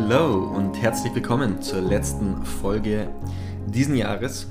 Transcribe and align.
Hallo 0.00 0.44
und 0.54 0.80
herzlich 0.80 1.12
willkommen 1.12 1.60
zur 1.60 1.80
letzten 1.80 2.46
Folge 2.46 3.12
diesen 3.66 3.96
Jahres 3.96 4.46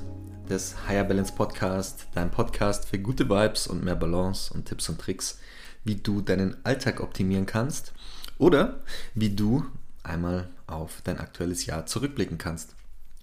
des 0.48 0.86
Higher 0.86 1.04
Balance 1.04 1.32
Podcast, 1.32 2.06
dein 2.14 2.30
Podcast 2.30 2.86
für 2.86 2.98
gute 2.98 3.30
Vibes 3.30 3.66
und 3.66 3.82
mehr 3.82 3.96
Balance 3.96 4.52
und 4.52 4.66
Tipps 4.66 4.90
und 4.90 5.00
Tricks, 5.00 5.40
wie 5.84 5.96
du 5.96 6.20
deinen 6.20 6.54
Alltag 6.64 7.00
optimieren 7.00 7.46
kannst 7.46 7.94
oder 8.36 8.80
wie 9.14 9.30
du 9.30 9.64
einmal 10.02 10.50
auf 10.66 11.00
dein 11.02 11.18
aktuelles 11.18 11.64
Jahr 11.64 11.86
zurückblicken 11.86 12.36
kannst. 12.36 12.76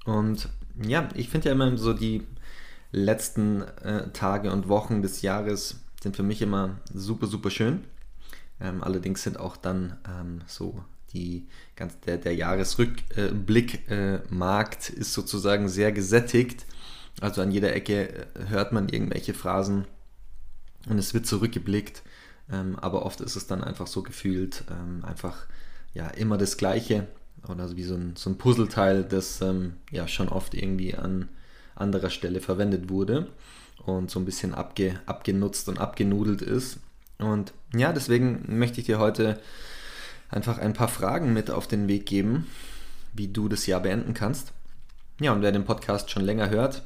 Und 0.05 0.49
ja, 0.83 1.07
ich 1.13 1.29
finde 1.29 1.49
ja 1.49 1.51
immer 1.53 1.77
so 1.77 1.93
die 1.93 2.25
letzten 2.91 3.61
äh, 3.61 4.09
Tage 4.13 4.51
und 4.51 4.67
Wochen 4.67 5.03
des 5.03 5.21
Jahres 5.21 5.79
sind 6.01 6.15
für 6.15 6.23
mich 6.23 6.41
immer 6.41 6.79
super, 6.91 7.27
super 7.27 7.51
schön. 7.51 7.83
Ähm, 8.59 8.83
allerdings 8.83 9.21
sind 9.21 9.39
auch 9.39 9.57
dann 9.57 9.97
ähm, 10.09 10.41
so 10.47 10.83
die 11.15 11.47
ganz, 11.75 11.99
der, 12.01 12.17
der 12.17 12.35
Jahresrückblickmarkt 12.35 14.89
äh, 14.89 14.93
ist 14.93 15.13
sozusagen 15.13 15.69
sehr 15.69 15.91
gesättigt. 15.91 16.65
Also 17.21 17.41
an 17.41 17.51
jeder 17.51 17.73
Ecke 17.73 18.09
äh, 18.09 18.25
hört 18.49 18.73
man 18.73 18.89
irgendwelche 18.89 19.33
Phrasen 19.33 19.85
und 20.87 20.97
es 20.97 21.13
wird 21.13 21.25
zurückgeblickt. 21.25 22.03
Ähm, 22.51 22.77
aber 22.79 23.05
oft 23.05 23.21
ist 23.21 23.35
es 23.35 23.47
dann 23.47 23.63
einfach 23.63 23.87
so 23.87 24.03
gefühlt, 24.03 24.63
ähm, 24.69 25.03
einfach 25.03 25.47
ja 25.93 26.07
immer 26.09 26.37
das 26.37 26.57
Gleiche 26.57 27.07
oder 27.47 27.75
wie 27.75 27.83
so 27.83 27.95
ein, 27.95 28.15
so 28.15 28.29
ein 28.29 28.37
Puzzleteil, 28.37 29.03
das 29.03 29.41
ähm, 29.41 29.77
ja 29.91 30.07
schon 30.07 30.29
oft 30.29 30.53
irgendwie 30.53 30.95
an 30.95 31.29
anderer 31.75 32.09
Stelle 32.09 32.41
verwendet 32.41 32.89
wurde 32.89 33.27
und 33.85 34.11
so 34.11 34.19
ein 34.19 34.25
bisschen 34.25 34.53
abge, 34.53 34.99
abgenutzt 35.05 35.69
und 35.69 35.79
abgenudelt 35.79 36.41
ist. 36.41 36.79
Und 37.17 37.53
ja, 37.73 37.93
deswegen 37.93 38.59
möchte 38.59 38.79
ich 38.79 38.85
dir 38.85 38.99
heute 38.99 39.39
einfach 40.29 40.57
ein 40.57 40.73
paar 40.73 40.87
Fragen 40.87 41.33
mit 41.33 41.51
auf 41.51 41.67
den 41.67 41.87
Weg 41.87 42.05
geben, 42.05 42.47
wie 43.13 43.27
du 43.27 43.47
das 43.47 43.65
Jahr 43.65 43.81
beenden 43.81 44.13
kannst. 44.13 44.53
Ja, 45.19 45.31
und 45.31 45.41
wer 45.41 45.51
den 45.51 45.65
Podcast 45.65 46.11
schon 46.11 46.23
länger 46.23 46.49
hört, 46.49 46.83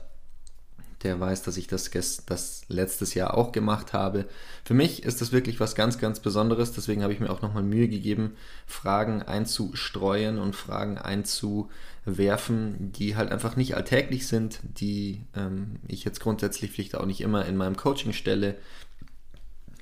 der 1.03 1.19
weiß, 1.19 1.43
dass 1.43 1.57
ich 1.57 1.67
das, 1.67 1.89
das 2.25 2.63
letztes 2.67 3.13
Jahr 3.13 3.35
auch 3.35 3.51
gemacht 3.51 3.93
habe. 3.93 4.27
Für 4.65 4.73
mich 4.73 5.03
ist 5.03 5.21
das 5.21 5.31
wirklich 5.31 5.59
was 5.59 5.75
ganz, 5.75 5.97
ganz 5.97 6.19
Besonderes. 6.19 6.73
Deswegen 6.73 7.03
habe 7.03 7.13
ich 7.13 7.21
mir 7.21 7.29
auch 7.29 7.41
nochmal 7.41 7.63
Mühe 7.63 7.87
gegeben, 7.87 8.35
Fragen 8.67 9.21
einzustreuen 9.21 10.39
und 10.39 10.55
Fragen 10.55 10.97
einzuwerfen, 10.97 12.91
die 12.91 13.15
halt 13.15 13.31
einfach 13.31 13.55
nicht 13.55 13.75
alltäglich 13.75 14.27
sind, 14.27 14.59
die 14.63 15.21
ähm, 15.35 15.77
ich 15.87 16.03
jetzt 16.03 16.19
grundsätzlich 16.19 16.71
vielleicht 16.71 16.95
auch 16.95 17.05
nicht 17.05 17.21
immer 17.21 17.45
in 17.45 17.55
meinem 17.55 17.77
Coaching 17.77 18.11
stelle. 18.11 18.55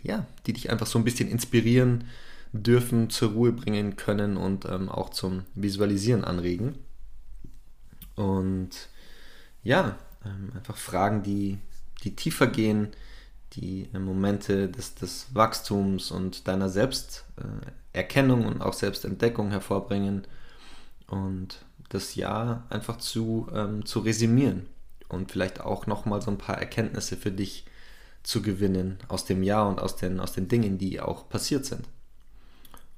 Ja, 0.03 0.27
die 0.45 0.53
dich 0.53 0.69
einfach 0.69 0.87
so 0.87 0.99
ein 0.99 1.03
bisschen 1.03 1.27
inspirieren, 1.27 2.05
dürfen, 2.53 3.09
zur 3.09 3.31
Ruhe 3.31 3.51
bringen 3.51 3.95
können 3.95 4.37
und 4.37 4.65
ähm, 4.65 4.89
auch 4.89 5.09
zum 5.09 5.43
Visualisieren 5.55 6.23
anregen. 6.23 6.75
Und 8.15 8.69
ja, 9.63 9.97
ähm, 10.25 10.51
einfach 10.55 10.77
Fragen, 10.77 11.23
die, 11.23 11.59
die 12.03 12.15
tiefer 12.15 12.47
gehen, 12.47 12.89
die 13.53 13.89
äh, 13.93 13.99
Momente 13.99 14.69
des, 14.69 14.95
des 14.95 15.27
Wachstums 15.33 16.11
und 16.11 16.47
deiner 16.47 16.69
Selbsterkennung 16.69 18.43
äh, 18.43 18.47
und 18.47 18.61
auch 18.61 18.73
Selbstentdeckung 18.73 19.51
hervorbringen 19.51 20.25
und 21.07 21.65
das 21.89 22.15
Jahr 22.15 22.65
einfach 22.69 22.97
zu, 22.97 23.47
ähm, 23.53 23.85
zu 23.85 23.99
resümieren 23.99 24.65
und 25.09 25.31
vielleicht 25.31 25.61
auch 25.61 25.87
nochmal 25.87 26.21
so 26.21 26.31
ein 26.31 26.37
paar 26.37 26.57
Erkenntnisse 26.57 27.15
für 27.15 27.31
dich 27.31 27.65
zu 28.23 28.41
gewinnen 28.41 28.97
aus 29.07 29.23
dem 29.23 29.41
Jahr 29.41 29.69
und 29.69 29.79
aus 29.79 29.95
den, 29.95 30.19
aus 30.19 30.33
den 30.33 30.49
Dingen, 30.49 30.77
die 30.77 30.99
auch 30.99 31.29
passiert 31.29 31.65
sind. 31.65 31.87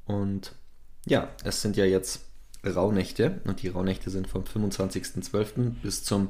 Und 0.09 0.53
ja, 1.05 1.29
es 1.43 1.61
sind 1.61 1.77
ja 1.77 1.85
jetzt 1.85 2.21
Rauhnächte 2.65 3.39
und 3.45 3.61
die 3.61 3.67
Rauhnächte 3.67 4.09
sind 4.09 4.27
vom 4.27 4.43
25.12. 4.43 5.69
bis 5.83 6.03
zum 6.03 6.29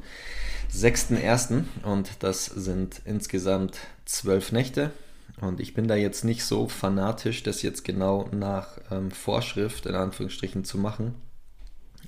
6.1. 0.71 1.63
und 1.83 2.11
das 2.19 2.45
sind 2.45 3.01
insgesamt 3.05 3.79
zwölf 4.03 4.51
Nächte. 4.51 4.91
Und 5.39 5.61
ich 5.61 5.73
bin 5.73 5.87
da 5.87 5.95
jetzt 5.95 6.25
nicht 6.25 6.43
so 6.43 6.67
fanatisch, 6.67 7.41
das 7.43 7.61
jetzt 7.61 7.85
genau 7.85 8.27
nach 8.33 8.79
ähm, 8.91 9.11
Vorschrift 9.11 9.85
in 9.85 9.95
Anführungsstrichen 9.95 10.65
zu 10.65 10.77
machen. 10.77 11.15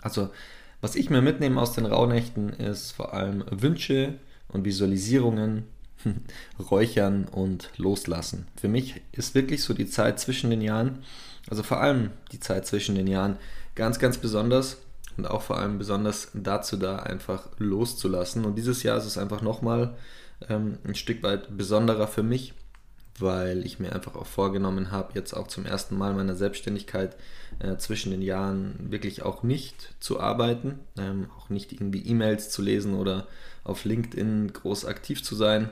Also, 0.02 0.30
was 0.82 0.98
ich 0.98 1.10
mir 1.10 1.22
mitnehme 1.22 1.62
aus 1.62 1.72
den 1.72 1.86
Rauhnächten 1.86 2.50
ist 2.50 2.92
vor 2.92 3.14
allem 3.14 3.46
Wünsche 3.50 4.16
und 4.50 4.66
Visualisierungen, 4.66 5.68
Räuchern 6.60 7.30
und 7.32 7.72
Loslassen. 7.78 8.48
Für 8.60 8.68
mich 8.68 9.02
ist 9.14 9.36
wirklich 9.36 9.64
so 9.64 9.74
die 9.74 9.88
Zeit 9.88 10.20
zwischen 10.20 10.50
den 10.50 10.62
Jahren 10.62 11.00
also 11.50 11.64
vor 11.64 11.82
allem 11.82 12.12
die 12.32 12.40
Zeit 12.40 12.66
zwischen 12.68 12.96
den 12.96 13.08
Jahren 13.08 13.38
ganz, 13.76 14.00
ganz 14.00 14.18
besonders 14.18 14.78
und 15.18 15.26
auch 15.26 15.42
vor 15.42 15.58
allem 15.58 15.78
besonders 15.78 16.30
dazu 16.34 16.78
da, 16.78 16.98
einfach 16.98 17.48
loszulassen. 17.58 18.46
Und 18.46 18.56
dieses 18.56 18.84
Jahr 18.84 18.98
ist 18.98 19.06
es 19.06 19.18
einfach 19.18 19.42
nochmal 19.42 19.96
ähm, 20.50 20.78
ein 20.86 20.96
Stück 20.96 21.24
weit 21.24 21.56
besonderer 21.58 22.08
für 22.08 22.24
mich, 22.24 22.54
weil 23.20 23.66
ich 23.66 23.80
mir 23.80 23.94
einfach 23.94 24.16
auch 24.16 24.26
vorgenommen 24.26 24.92
habe, 24.92 25.14
jetzt 25.16 25.34
auch 25.34 25.48
zum 25.48 25.66
ersten 25.66 25.98
Mal 25.98 26.14
meiner 26.14 26.36
Selbstständigkeit 26.36 27.16
äh, 27.60 27.76
zwischen 27.78 28.12
den 28.12 28.22
Jahren 28.22 28.76
wirklich 28.92 29.24
auch 29.24 29.44
nicht 29.44 29.94
zu 30.00 30.20
arbeiten, 30.20 30.80
ähm, 30.98 31.30
auch 31.38 31.50
nicht 31.50 31.72
irgendwie 31.74 32.06
E-Mails 32.06 32.50
zu 32.50 32.62
lesen 32.62 32.94
oder 32.96 33.28
auf 33.64 33.86
LinkedIn 33.86 34.54
groß 34.54 34.86
aktiv 34.86 35.24
zu 35.24 35.36
sein 35.36 35.70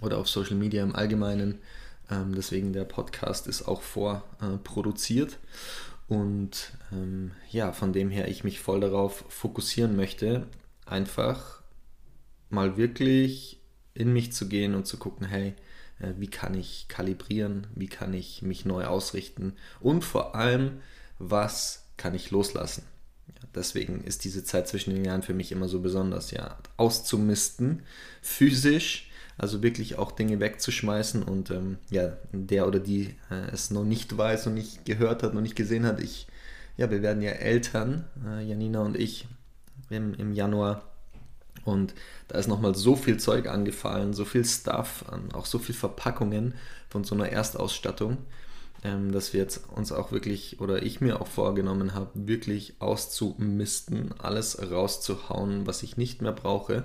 oder 0.00 0.18
auf 0.18 0.28
Social 0.28 0.56
Media 0.56 0.82
im 0.82 0.96
Allgemeinen, 0.96 1.60
ähm, 2.10 2.34
deswegen 2.34 2.72
der 2.72 2.84
Podcast 2.84 3.46
ist 3.46 3.66
auch 3.66 3.82
vorproduziert. 3.82 5.38
Und 6.08 6.72
ähm, 6.92 7.32
ja, 7.50 7.72
von 7.72 7.92
dem 7.92 8.10
her 8.10 8.28
ich 8.28 8.44
mich 8.44 8.60
voll 8.60 8.80
darauf 8.80 9.24
fokussieren 9.28 9.96
möchte, 9.96 10.46
einfach 10.84 11.62
mal 12.48 12.76
wirklich 12.76 13.60
in 13.94 14.12
mich 14.12 14.32
zu 14.32 14.48
gehen 14.48 14.74
und 14.74 14.86
zu 14.86 14.98
gucken, 14.98 15.26
hey, 15.26 15.54
äh, 15.98 16.12
wie 16.18 16.28
kann 16.28 16.54
ich 16.54 16.86
kalibrieren, 16.88 17.66
wie 17.74 17.88
kann 17.88 18.14
ich 18.14 18.42
mich 18.42 18.64
neu 18.64 18.84
ausrichten 18.84 19.54
und 19.80 20.04
vor 20.04 20.34
allem, 20.34 20.80
was 21.18 21.86
kann 21.96 22.14
ich 22.14 22.30
loslassen. 22.30 22.84
Ja, 23.28 23.48
deswegen 23.54 24.04
ist 24.04 24.24
diese 24.24 24.44
Zeit 24.44 24.68
zwischen 24.68 24.94
den 24.94 25.04
Jahren 25.04 25.22
für 25.22 25.34
mich 25.34 25.50
immer 25.50 25.68
so 25.68 25.80
besonders, 25.80 26.30
ja, 26.30 26.58
auszumisten, 26.76 27.82
physisch, 28.22 29.10
also 29.38 29.62
wirklich 29.62 29.98
auch 29.98 30.12
Dinge 30.12 30.40
wegzuschmeißen 30.40 31.22
und 31.22 31.50
ähm, 31.50 31.78
ja, 31.90 32.16
der 32.32 32.66
oder 32.66 32.78
die 32.78 33.14
äh, 33.30 33.50
es 33.52 33.70
noch 33.70 33.84
nicht 33.84 34.16
weiß 34.16 34.46
und 34.46 34.54
nicht 34.54 34.84
gehört 34.84 35.22
hat, 35.22 35.34
noch 35.34 35.42
nicht 35.42 35.56
gesehen 35.56 35.84
hat, 35.84 36.00
ich, 36.00 36.26
ja, 36.76 36.90
wir 36.90 37.02
werden 37.02 37.22
ja 37.22 37.32
Eltern, 37.32 38.04
äh, 38.26 38.42
Janina 38.42 38.80
und 38.80 38.96
ich, 38.96 39.26
im, 39.90 40.14
im 40.14 40.32
Januar. 40.32 40.82
Und 41.64 41.94
da 42.28 42.38
ist 42.38 42.46
nochmal 42.46 42.74
so 42.74 42.96
viel 42.96 43.18
Zeug 43.18 43.48
angefallen, 43.48 44.14
so 44.14 44.24
viel 44.24 44.44
Stuff, 44.44 45.04
auch 45.32 45.46
so 45.46 45.58
viel 45.58 45.74
Verpackungen 45.74 46.54
von 46.88 47.02
so 47.02 47.14
einer 47.14 47.28
Erstausstattung, 47.28 48.18
ähm, 48.84 49.10
dass 49.10 49.32
wir 49.32 49.40
jetzt 49.40 49.68
uns 49.70 49.90
auch 49.90 50.12
wirklich, 50.12 50.60
oder 50.60 50.82
ich 50.82 51.00
mir 51.00 51.20
auch 51.20 51.26
vorgenommen 51.26 51.92
habe, 51.92 52.10
wirklich 52.14 52.74
auszumisten, 52.78 54.14
alles 54.18 54.70
rauszuhauen, 54.70 55.66
was 55.66 55.82
ich 55.82 55.96
nicht 55.96 56.22
mehr 56.22 56.32
brauche 56.32 56.84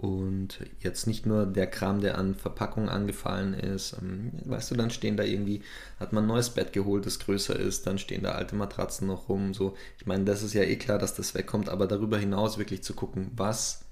und 0.00 0.60
jetzt 0.80 1.06
nicht 1.06 1.26
nur 1.26 1.44
der 1.44 1.66
Kram, 1.66 2.00
der 2.00 2.16
an 2.16 2.34
Verpackung 2.34 2.88
angefallen 2.88 3.52
ist. 3.52 3.96
Ähm, 4.00 4.32
weißt 4.46 4.70
du, 4.70 4.74
dann 4.74 4.88
stehen 4.88 5.18
da 5.18 5.24
irgendwie, 5.24 5.60
hat 5.98 6.14
man 6.14 6.24
ein 6.24 6.28
neues 6.28 6.48
Bett 6.48 6.72
geholt, 6.72 7.04
das 7.04 7.18
größer 7.18 7.54
ist, 7.54 7.86
dann 7.86 7.98
stehen 7.98 8.22
da 8.22 8.32
alte 8.32 8.56
Matratzen 8.56 9.06
noch 9.06 9.28
rum. 9.28 9.52
So, 9.52 9.76
ich 9.98 10.06
meine, 10.06 10.24
das 10.24 10.42
ist 10.42 10.54
ja 10.54 10.62
eh 10.62 10.76
klar, 10.76 10.98
dass 10.98 11.14
das 11.14 11.34
wegkommt, 11.34 11.68
aber 11.68 11.86
darüber 11.86 12.16
hinaus 12.16 12.56
wirklich 12.56 12.82
zu 12.82 12.94
gucken, 12.94 13.30
was 13.36 13.82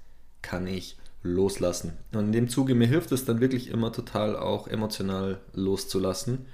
kann 0.41 0.65
ich 0.65 0.97
loslassen. 1.21 1.93
Und 2.11 2.25
in 2.25 2.31
dem 2.31 2.49
Zuge 2.49 2.73
mir 2.73 2.87
hilft 2.87 3.11
es 3.11 3.25
dann 3.25 3.39
wirklich 3.39 3.69
immer 3.69 3.91
total 3.91 4.35
auch 4.35 4.67
emotional 4.67 5.39
loszulassen. 5.53 6.47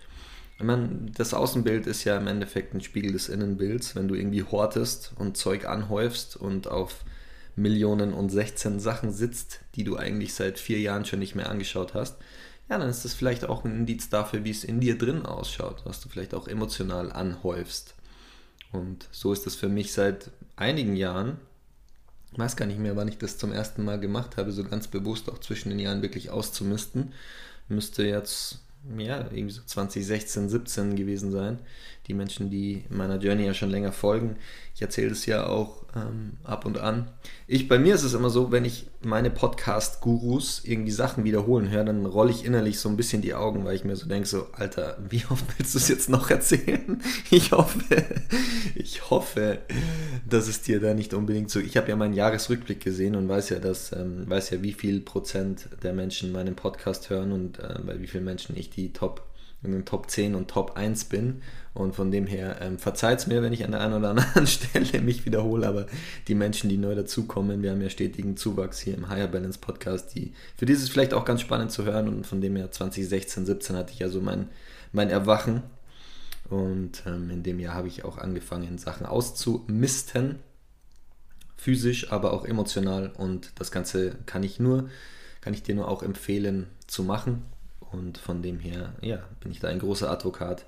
Ich 0.58 0.64
meine, 0.66 1.12
das 1.16 1.34
Außenbild 1.34 1.88
ist 1.88 2.04
ja 2.04 2.18
im 2.18 2.28
Endeffekt 2.28 2.74
ein 2.74 2.82
Spiegel 2.82 3.14
des 3.14 3.30
Innenbilds. 3.30 3.96
Wenn 3.96 4.10
du 4.10 4.16
irgendwie 4.16 4.44
hortest 4.44 5.14
und 5.18 5.38
Zeug 5.38 5.66
anhäufst 5.66 6.36
und 6.36 6.68
auf 6.68 7.06
Millionen 7.56 8.14
und 8.14 8.30
16 8.30 8.80
Sachen 8.80 9.14
sitzt, 9.14 9.62
die 9.76 9.84
du 9.84 9.98
eigentlich 9.98 10.34
seit 10.34 10.60
vier 10.60 10.80
Jahren 10.80 11.06
schon 11.06 11.20
nicht 11.20 11.36
mehr 11.36 11.50
angeschaut 11.50 11.94
hast, 11.94 12.18
ja, 12.70 12.78
dann 12.78 12.90
ist 12.90 13.06
das 13.06 13.14
vielleicht 13.14 13.46
auch 13.46 13.64
ein 13.64 13.76
Indiz 13.76 14.10
dafür, 14.10 14.44
wie 14.44 14.50
es 14.50 14.64
in 14.64 14.80
dir 14.80 14.98
drin 14.98 15.26
ausschaut, 15.26 15.82
was 15.86 16.02
du 16.02 16.10
vielleicht 16.10 16.34
auch 16.34 16.48
emotional 16.48 17.12
anhäufst. 17.12 17.94
Und 18.72 19.08
so 19.12 19.32
ist 19.32 19.46
das 19.46 19.56
für 19.56 19.70
mich 19.70 19.94
seit 19.94 20.32
einigen 20.56 20.96
Jahren. 20.96 21.38
Ich 22.32 22.40
weiß 22.40 22.56
gar 22.56 22.66
nicht 22.66 22.80
mehr, 22.80 22.96
wann 22.96 23.08
ich 23.08 23.18
das 23.18 23.38
zum 23.38 23.52
ersten 23.52 23.84
Mal 23.84 24.00
gemacht 24.00 24.38
habe, 24.38 24.52
so 24.52 24.64
ganz 24.64 24.88
bewusst 24.88 25.30
auch 25.30 25.40
zwischen 25.40 25.70
den 25.70 25.80
Jahren 25.80 26.02
wirklich 26.02 26.32
auszumisten. 26.32 27.14
Müsste 27.70 28.04
jetzt 28.04 28.60
ja, 28.98 29.22
irgendwie 29.32 29.52
so 29.52 29.62
2016, 29.66 30.50
17 30.50 30.96
gewesen 30.96 31.32
sein. 31.32 31.60
Die 32.08 32.14
Menschen, 32.14 32.50
die 32.50 32.84
meiner 32.90 33.18
Journey 33.18 33.46
ja 33.46 33.54
schon 33.54 33.72
länger 33.72 33.92
folgen, 33.92 34.38
ich 34.76 34.82
erzähle 34.82 35.10
das 35.10 35.26
ja 35.26 35.48
auch 35.48 35.86
ähm, 35.96 36.34
ab 36.44 36.66
und 36.66 36.78
an. 36.78 37.10
Ich, 37.48 37.68
bei 37.68 37.80
mir 37.80 37.96
ist 37.96 38.04
es 38.04 38.14
immer 38.14 38.30
so, 38.30 38.52
wenn 38.52 38.66
ich 38.66 38.88
meine 39.02 39.32
Podcast-Gurus 39.32 40.62
irgendwie 40.66 40.92
Sachen 40.92 41.24
wiederholen 41.24 41.70
höre, 41.70 41.86
dann 41.86 42.06
rolle 42.06 42.32
ich 42.32 42.46
innerlich 42.46 42.80
so 42.80 42.90
ein 42.90 42.98
bisschen 42.98 43.22
die 43.22 43.34
Augen, 43.34 43.66
weil 43.66 43.76
ich 43.76 43.86
mir 43.86 43.96
so 43.96 44.08
denke, 44.08 44.28
so, 44.28 44.48
Alter, 44.52 44.98
wie 45.10 45.24
oft 45.30 45.46
willst 45.58 45.74
du 45.74 45.80
es 45.80 45.88
jetzt 45.88 46.10
noch 46.10 46.30
erzählen? 46.30 47.02
Ich 47.32 47.52
hoffe, 47.52 47.80
ich 48.76 49.10
hoffe, 49.10 49.60
dass 50.30 50.48
es 50.48 50.62
dir 50.62 50.80
da 50.80 50.94
nicht 50.94 51.14
unbedingt 51.14 51.50
so. 51.50 51.60
Ich 51.60 51.76
habe 51.76 51.90
ja 51.90 51.96
meinen 51.96 52.14
Jahresrückblick 52.14 52.82
gesehen 52.82 53.16
und 53.16 53.28
weiß 53.28 53.50
ja, 53.50 53.60
dass, 53.60 53.92
ähm, 53.92 54.30
weiß 54.30 54.52
ja, 54.52 54.62
wie 54.62 54.74
viel 54.74 55.00
Prozent 55.02 55.68
der 55.84 55.94
Menschen 55.94 56.32
meinen 56.32 56.56
Podcast 56.56 57.10
hören 57.10 57.32
und 57.32 57.60
äh, 57.60 57.80
bei 57.86 58.00
wie 58.00 58.08
vielen 58.08 58.26
Menschen 58.26 58.56
ich 58.58 58.70
die 58.70 58.94
Top 58.94 59.24
in 59.66 59.72
den 59.72 59.86
Top 59.86 60.10
10 60.10 60.36
und 60.36 60.50
Top 60.50 60.78
1 60.78 61.06
bin. 61.06 61.42
Und 61.76 61.94
von 61.94 62.10
dem 62.10 62.26
her 62.26 62.58
ähm, 62.62 62.80
verzeiht 62.80 63.20
es 63.20 63.28
mir, 63.28 63.42
wenn 63.42 63.52
ich 63.52 63.66
an 63.66 63.72
der 63.72 63.82
einen 63.82 63.96
oder 63.96 64.12
anderen 64.12 64.48
Stelle 64.48 65.02
mich 65.02 65.26
wiederhole, 65.26 65.68
aber 65.68 65.88
die 66.30 66.34
Menschen, 66.34 66.70
die 66.70 66.78
neu 66.78 66.96
dazukommen, 66.96 67.62
wir 67.62 67.72
haben 67.72 67.82
ja 67.82 67.90
stetigen 67.90 68.38
Zuwachs 68.38 68.80
hier 68.80 68.96
im 68.96 69.10
Higher 69.10 69.28
Balance 69.28 69.60
Podcast, 69.60 70.16
die 70.16 70.32
für 70.56 70.66
dieses 70.66 70.88
vielleicht 70.88 71.14
auch 71.14 71.26
ganz 71.26 71.42
spannend 71.42 71.72
zu 71.72 71.84
hören. 71.84 72.08
Und 72.08 72.26
von 72.26 72.40
dem 72.40 72.56
her 72.56 72.72
2016, 72.72 73.46
17 73.46 73.76
hatte 73.76 73.92
ich 73.92 74.00
ja 74.00 74.08
so 74.08 74.22
mein, 74.22 74.48
mein 74.94 75.10
Erwachen. 75.10 75.64
Und 76.50 77.04
ähm, 77.06 77.30
in 77.30 77.44
dem 77.44 77.60
Jahr 77.60 77.74
habe 77.74 77.90
ich 77.90 78.06
auch 78.06 78.20
angefangen, 78.20 78.78
Sachen 78.78 79.06
auszumisten. 79.06 80.40
Physisch, 81.58 82.10
aber 82.10 82.32
auch 82.32 82.46
emotional. 82.46 83.12
Und 83.18 83.52
das 83.56 83.72
Ganze 83.72 84.16
kann 84.26 84.44
ich 84.44 84.62
nur, 84.62 84.90
kann 85.42 85.54
ich 85.54 85.64
dir 85.64 85.76
nur 85.76 85.90
auch 85.90 86.04
empfehlen 86.04 86.68
zu 86.88 87.04
machen. 87.04 87.42
Und 87.96 88.18
von 88.18 88.42
dem 88.42 88.60
her, 88.60 88.94
ja, 89.02 89.24
bin 89.40 89.52
ich 89.52 89.60
da 89.60 89.70
ein 89.70 89.80
großer 89.80 90.10
Advokat 90.10 90.66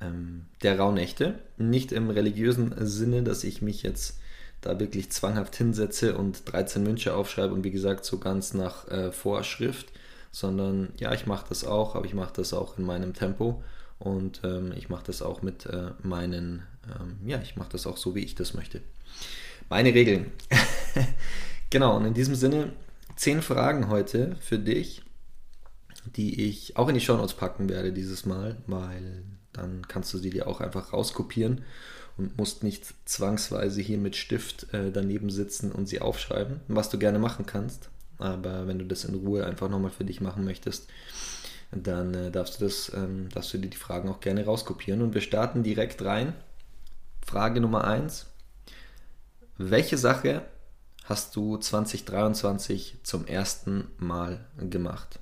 ähm, 0.00 0.46
der 0.62 0.78
Rauhnächte. 0.78 1.38
Nicht 1.56 1.92
im 1.92 2.10
religiösen 2.10 2.74
Sinne, 2.86 3.22
dass 3.22 3.44
ich 3.44 3.62
mich 3.62 3.82
jetzt 3.82 4.18
da 4.60 4.78
wirklich 4.78 5.10
zwanghaft 5.10 5.56
hinsetze 5.56 6.16
und 6.16 6.52
13 6.52 6.86
Wünsche 6.86 7.14
aufschreibe 7.14 7.54
und 7.54 7.64
wie 7.64 7.70
gesagt 7.70 8.04
so 8.04 8.18
ganz 8.18 8.52
nach 8.52 8.88
äh, 8.88 9.10
Vorschrift, 9.10 9.90
sondern 10.32 10.90
ja, 10.98 11.14
ich 11.14 11.26
mache 11.26 11.46
das 11.48 11.64
auch, 11.64 11.94
aber 11.94 12.04
ich 12.04 12.14
mache 12.14 12.34
das 12.34 12.52
auch 12.52 12.76
in 12.76 12.84
meinem 12.84 13.14
Tempo 13.14 13.62
und 13.98 14.42
ähm, 14.44 14.72
ich 14.76 14.90
mache 14.90 15.04
das 15.06 15.22
auch 15.22 15.40
mit 15.40 15.64
äh, 15.64 15.92
meinen, 16.02 16.62
ähm, 16.86 17.16
ja, 17.24 17.40
ich 17.40 17.56
mache 17.56 17.70
das 17.70 17.86
auch 17.86 17.96
so, 17.96 18.14
wie 18.14 18.24
ich 18.24 18.34
das 18.34 18.52
möchte. 18.52 18.82
Meine 19.70 19.94
Regeln. 19.94 20.30
genau, 21.70 21.96
und 21.96 22.04
in 22.04 22.14
diesem 22.14 22.34
Sinne, 22.34 22.72
10 23.16 23.40
Fragen 23.40 23.88
heute 23.88 24.36
für 24.40 24.58
dich, 24.58 25.02
die 26.04 26.48
ich 26.48 26.76
auch 26.76 26.88
in 26.88 26.94
die 26.94 27.00
Shownotes 27.00 27.34
packen 27.34 27.68
werde 27.68 27.92
dieses 27.92 28.26
Mal, 28.26 28.56
weil 28.66 29.22
dann 29.52 29.86
kannst 29.88 30.12
du 30.14 30.18
sie 30.18 30.30
dir 30.30 30.46
auch 30.46 30.60
einfach 30.60 30.92
rauskopieren 30.92 31.62
und 32.16 32.36
musst 32.38 32.62
nicht 32.62 32.86
zwangsweise 33.04 33.80
hier 33.80 33.98
mit 33.98 34.16
Stift 34.16 34.72
äh, 34.72 34.90
daneben 34.92 35.30
sitzen 35.30 35.72
und 35.72 35.88
sie 35.88 36.00
aufschreiben, 36.00 36.60
was 36.68 36.90
du 36.90 36.98
gerne 36.98 37.18
machen 37.18 37.46
kannst. 37.46 37.90
Aber 38.18 38.66
wenn 38.66 38.78
du 38.78 38.84
das 38.84 39.04
in 39.04 39.14
Ruhe 39.14 39.46
einfach 39.46 39.68
nochmal 39.68 39.90
für 39.90 40.04
dich 40.04 40.20
machen 40.20 40.44
möchtest, 40.44 40.88
dann 41.72 42.14
äh, 42.14 42.30
darfst 42.30 42.60
du 42.60 42.64
das, 42.64 42.92
ähm, 42.94 43.28
darfst 43.30 43.52
du 43.54 43.58
dir 43.58 43.68
die 43.68 43.76
Fragen 43.76 44.08
auch 44.08 44.20
gerne 44.20 44.44
rauskopieren. 44.44 45.02
Und 45.02 45.14
wir 45.14 45.20
starten 45.20 45.62
direkt 45.62 46.04
rein. 46.04 46.34
Frage 47.24 47.60
Nummer 47.60 47.84
1. 47.84 48.26
Welche 49.56 49.98
Sache 49.98 50.42
hast 51.04 51.36
du 51.36 51.56
2023 51.56 52.98
zum 53.02 53.26
ersten 53.26 53.88
Mal 53.98 54.44
gemacht? 54.58 55.19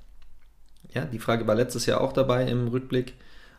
Ja, 0.92 1.04
die 1.04 1.18
Frage 1.18 1.46
war 1.46 1.54
letztes 1.54 1.86
Jahr 1.86 2.00
auch 2.00 2.12
dabei 2.12 2.46
im 2.46 2.68
Rückblick, 2.68 3.14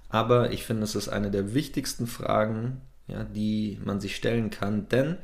aber 0.09 0.51
ich 0.51 0.65
finde, 0.65 0.83
es 0.83 0.95
ist 0.95 1.09
eine 1.09 1.31
der 1.31 1.53
wichtigsten 1.53 2.07
Fragen, 2.07 2.81
ja, 3.07 3.23
die 3.23 3.79
man 3.83 3.99
sich 3.99 4.15
stellen 4.15 4.49
kann, 4.49 4.87
denn 4.89 5.17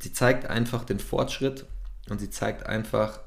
sie 0.00 0.12
zeigt 0.12 0.46
einfach 0.46 0.84
den 0.84 0.98
Fortschritt 0.98 1.66
und 2.08 2.20
sie 2.20 2.30
zeigt 2.30 2.66
einfach, 2.66 3.20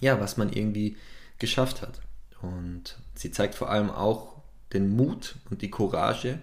ja, 0.00 0.20
was 0.20 0.36
man 0.36 0.52
irgendwie 0.52 0.96
geschafft 1.38 1.82
hat. 1.82 2.00
Und 2.40 2.98
sie 3.14 3.30
zeigt 3.30 3.54
vor 3.54 3.70
allem 3.70 3.90
auch 3.90 4.42
den 4.72 4.94
Mut 4.94 5.36
und 5.50 5.62
die 5.62 5.70
Courage, 5.70 6.38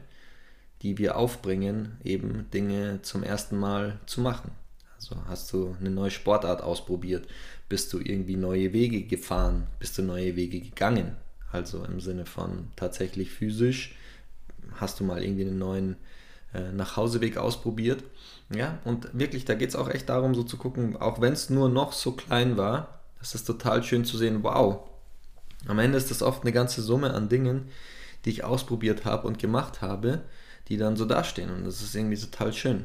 die 0.81 0.97
wir 0.97 1.17
aufbringen, 1.17 1.97
eben 2.03 2.49
Dinge 2.51 3.01
zum 3.01 3.23
ersten 3.23 3.57
Mal 3.57 3.99
zu 4.05 4.21
machen. 4.21 4.51
Also 4.95 5.15
hast 5.27 5.51
du 5.53 5.75
eine 5.79 5.89
neue 5.89 6.11
Sportart 6.11 6.61
ausprobiert, 6.61 7.27
bist 7.69 7.91
du 7.93 7.99
irgendwie 7.99 8.35
neue 8.35 8.73
Wege 8.73 9.03
gefahren, 9.03 9.67
bist 9.79 9.97
du 9.97 10.03
neue 10.03 10.35
Wege 10.35 10.59
gegangen. 10.59 11.15
Also 11.51 11.83
im 11.83 11.99
Sinne 11.99 12.25
von 12.25 12.67
tatsächlich 12.75 13.31
physisch 13.31 13.95
hast 14.73 14.99
du 14.99 15.03
mal 15.03 15.23
irgendwie 15.23 15.45
einen 15.45 15.57
neuen 15.57 15.95
äh, 16.53 16.71
Nachhauseweg 16.71 17.37
ausprobiert. 17.37 18.03
Ja, 18.53 18.79
und 18.83 19.07
wirklich, 19.17 19.45
da 19.45 19.55
geht 19.55 19.69
es 19.69 19.75
auch 19.75 19.89
echt 19.89 20.09
darum, 20.09 20.35
so 20.35 20.43
zu 20.43 20.57
gucken, 20.57 20.97
auch 20.97 21.21
wenn 21.21 21.33
es 21.33 21.49
nur 21.49 21.69
noch 21.69 21.93
so 21.93 22.11
klein 22.11 22.57
war, 22.57 22.99
das 23.19 23.33
ist 23.33 23.45
total 23.45 23.83
schön 23.83 24.05
zu 24.05 24.17
sehen, 24.17 24.43
wow. 24.43 24.87
Am 25.67 25.79
Ende 25.79 25.97
ist 25.97 26.11
das 26.11 26.21
oft 26.21 26.43
eine 26.43 26.51
ganze 26.51 26.83
Summe 26.83 27.13
an 27.13 27.29
Dingen, 27.29 27.69
die 28.23 28.29
ich 28.29 28.43
ausprobiert 28.43 29.03
habe 29.05 29.27
und 29.27 29.39
gemacht 29.39 29.81
habe, 29.81 30.21
die 30.67 30.77
dann 30.77 30.95
so 30.95 31.05
dastehen. 31.05 31.49
Und 31.49 31.65
das 31.65 31.81
ist 31.81 31.95
irgendwie 31.95 32.17
total 32.17 32.53
schön. 32.53 32.83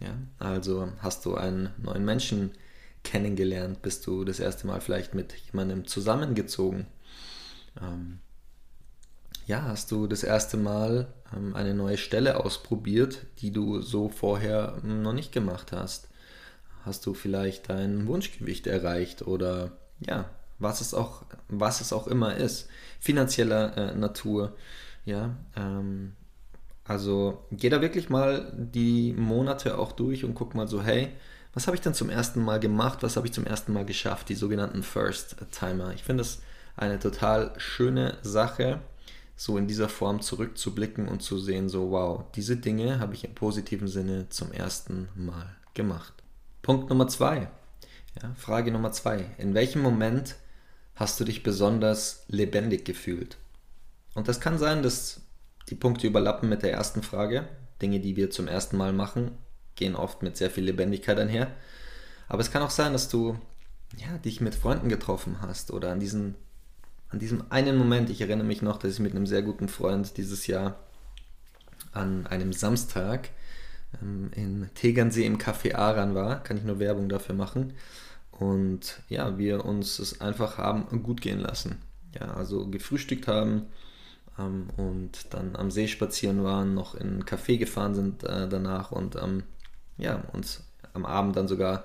Ja, 0.00 0.14
also 0.38 0.88
hast 0.98 1.24
du 1.24 1.36
einen 1.36 1.70
neuen 1.78 2.04
Menschen 2.04 2.50
kennengelernt, 3.04 3.82
bist 3.82 4.06
du 4.06 4.24
das 4.24 4.40
erste 4.40 4.66
Mal 4.66 4.80
vielleicht 4.80 5.14
mit 5.14 5.34
jemandem 5.34 5.86
zusammengezogen. 5.86 6.86
Ähm, 7.80 8.20
ja, 9.46 9.62
hast 9.62 9.90
du 9.90 10.06
das 10.06 10.22
erste 10.22 10.56
Mal 10.56 11.12
ähm, 11.34 11.54
eine 11.54 11.74
neue 11.74 11.98
Stelle 11.98 12.44
ausprobiert, 12.44 13.26
die 13.38 13.50
du 13.50 13.80
so 13.80 14.08
vorher 14.08 14.78
ähm, 14.84 15.02
noch 15.02 15.12
nicht 15.12 15.32
gemacht 15.32 15.72
hast? 15.72 16.08
Hast 16.84 17.06
du 17.06 17.14
vielleicht 17.14 17.68
dein 17.68 18.06
Wunschgewicht 18.06 18.66
erreicht 18.66 19.22
oder 19.22 19.72
ja, 20.00 20.30
was 20.58 20.80
es 20.80 20.94
auch, 20.94 21.24
was 21.48 21.80
es 21.80 21.92
auch 21.92 22.06
immer 22.06 22.36
ist, 22.36 22.68
finanzieller 23.00 23.76
äh, 23.76 23.94
Natur, 23.94 24.56
ja, 25.04 25.36
ähm, 25.56 26.12
also 26.84 27.44
geh 27.50 27.68
da 27.68 27.80
wirklich 27.80 28.10
mal 28.10 28.52
die 28.56 29.12
Monate 29.12 29.78
auch 29.78 29.92
durch 29.92 30.24
und 30.24 30.34
guck 30.34 30.54
mal 30.54 30.66
so, 30.68 30.82
hey, 30.82 31.10
was 31.54 31.66
habe 31.66 31.76
ich 31.76 31.82
denn 31.82 31.94
zum 31.94 32.08
ersten 32.08 32.42
Mal 32.42 32.60
gemacht? 32.60 33.02
Was 33.02 33.16
habe 33.16 33.26
ich 33.26 33.32
zum 33.32 33.46
ersten 33.46 33.72
Mal 33.72 33.84
geschafft? 33.84 34.28
Die 34.28 34.34
sogenannten 34.34 34.82
First 34.82 35.36
Timer. 35.50 35.92
Ich 35.92 36.02
finde 36.02 36.22
das 36.22 36.40
eine 36.76 36.98
total 36.98 37.52
schöne 37.58 38.16
Sache, 38.22 38.80
so 39.36 39.58
in 39.58 39.66
dieser 39.66 39.88
Form 39.88 40.20
zurückzublicken 40.22 41.08
und 41.08 41.22
zu 41.22 41.38
sehen, 41.38 41.68
so 41.68 41.90
wow, 41.90 42.24
diese 42.34 42.56
Dinge 42.56 43.00
habe 43.00 43.14
ich 43.14 43.24
im 43.24 43.34
positiven 43.34 43.88
Sinne 43.88 44.28
zum 44.28 44.52
ersten 44.52 45.08
Mal 45.14 45.54
gemacht. 45.74 46.14
Punkt 46.62 46.88
Nummer 46.88 47.08
zwei. 47.08 47.48
Ja, 48.22 48.34
Frage 48.36 48.70
Nummer 48.70 48.92
zwei. 48.92 49.26
In 49.38 49.54
welchem 49.54 49.82
Moment 49.82 50.36
hast 50.94 51.18
du 51.18 51.24
dich 51.24 51.42
besonders 51.42 52.24
lebendig 52.28 52.84
gefühlt? 52.84 53.36
Und 54.14 54.28
das 54.28 54.40
kann 54.40 54.58
sein, 54.58 54.82
dass 54.82 55.22
die 55.68 55.74
Punkte 55.74 56.06
überlappen 56.06 56.48
mit 56.48 56.62
der 56.62 56.72
ersten 56.72 57.02
Frage. 57.02 57.48
Dinge, 57.80 58.00
die 58.00 58.16
wir 58.16 58.30
zum 58.30 58.46
ersten 58.46 58.76
Mal 58.76 58.92
machen, 58.92 59.32
gehen 59.76 59.96
oft 59.96 60.22
mit 60.22 60.36
sehr 60.36 60.50
viel 60.50 60.64
Lebendigkeit 60.64 61.18
einher. 61.18 61.50
Aber 62.28 62.40
es 62.40 62.50
kann 62.50 62.62
auch 62.62 62.70
sein, 62.70 62.92
dass 62.92 63.08
du 63.08 63.38
ja, 63.96 64.18
dich 64.18 64.40
mit 64.40 64.54
Freunden 64.54 64.88
getroffen 64.88 65.38
hast 65.40 65.70
oder 65.70 65.92
an, 65.92 66.00
diesen, 66.00 66.34
an 67.10 67.18
diesem 67.18 67.44
einen 67.50 67.76
Moment, 67.76 68.10
ich 68.10 68.20
erinnere 68.20 68.46
mich 68.46 68.62
noch, 68.62 68.78
dass 68.78 68.94
ich 68.94 69.00
mit 69.00 69.14
einem 69.14 69.26
sehr 69.26 69.42
guten 69.42 69.68
Freund 69.68 70.16
dieses 70.16 70.46
Jahr 70.46 70.78
an 71.92 72.26
einem 72.26 72.52
Samstag 72.52 73.30
ähm, 74.00 74.30
in 74.34 74.70
Tegernsee 74.74 75.26
im 75.26 75.38
Café 75.38 75.74
Aran 75.74 76.14
war, 76.14 76.42
kann 76.42 76.56
ich 76.56 76.64
nur 76.64 76.78
Werbung 76.78 77.08
dafür 77.08 77.34
machen. 77.34 77.74
Und 78.30 79.00
ja, 79.08 79.36
wir 79.36 79.64
uns 79.64 79.98
es 79.98 80.20
einfach 80.20 80.58
haben 80.58 81.02
gut 81.02 81.20
gehen 81.20 81.38
lassen. 81.38 81.82
Ja, 82.18 82.32
also 82.34 82.66
gefrühstückt 82.66 83.28
haben, 83.28 83.66
ähm, 84.38 84.68
und 84.76 85.32
dann 85.34 85.56
am 85.56 85.70
See 85.70 85.88
spazieren 85.88 86.42
waren, 86.44 86.74
noch 86.74 86.94
in 86.94 87.18
ein 87.18 87.24
Café 87.24 87.58
gefahren 87.58 87.94
sind 87.94 88.24
äh, 88.24 88.48
danach 88.48 88.92
und 88.92 89.16
ähm, 89.16 89.44
ja, 89.98 90.22
uns 90.32 90.64
am 90.94 91.06
Abend 91.06 91.36
dann 91.36 91.48
sogar, 91.48 91.84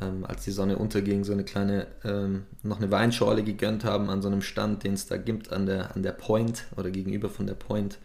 ähm, 0.00 0.24
als 0.24 0.44
die 0.44 0.50
Sonne 0.50 0.78
unterging, 0.78 1.24
so 1.24 1.32
eine 1.32 1.44
kleine, 1.44 1.86
ähm, 2.04 2.46
noch 2.62 2.78
eine 2.78 2.90
Weinschorle 2.90 3.44
gegönnt 3.44 3.84
haben 3.84 4.10
an 4.10 4.22
so 4.22 4.28
einem 4.28 4.42
Stand, 4.42 4.84
den 4.84 4.94
es 4.94 5.06
da 5.06 5.16
gibt 5.16 5.52
an 5.52 5.66
der, 5.66 5.94
an 5.94 6.02
der 6.02 6.12
Point 6.12 6.64
oder 6.76 6.90
gegenüber 6.90 7.28
von 7.30 7.46
der 7.46 7.54
Point. 7.54 7.98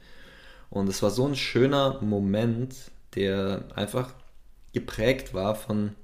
Und 0.69 0.89
es 0.89 1.03
war 1.03 1.11
so 1.11 1.27
ein 1.27 1.35
schöner 1.35 2.01
Moment, 2.01 2.75
der 3.15 3.65
einfach 3.75 4.09
geprägt 4.73 5.33
war 5.33 5.55
von 5.55 5.95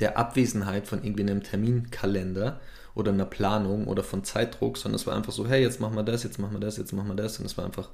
der 0.00 0.18
Abwesenheit 0.18 0.88
von 0.88 1.04
irgendwie 1.04 1.22
einem 1.22 1.42
Terminkalender 1.42 2.60
oder 2.94 3.12
einer 3.12 3.24
Planung 3.24 3.86
oder 3.86 4.02
von 4.02 4.24
Zeitdruck, 4.24 4.76
sondern 4.76 4.96
es 4.96 5.06
war 5.06 5.14
einfach 5.14 5.32
so, 5.32 5.46
hey, 5.46 5.62
jetzt 5.62 5.80
machen 5.80 5.94
wir 5.94 6.02
das, 6.02 6.22
jetzt 6.24 6.38
machen 6.38 6.54
wir 6.54 6.60
das, 6.60 6.76
jetzt 6.76 6.92
machen 6.92 7.08
wir 7.08 7.14
das. 7.14 7.38
Und 7.38 7.46
es 7.46 7.56
war 7.56 7.64
einfach 7.64 7.90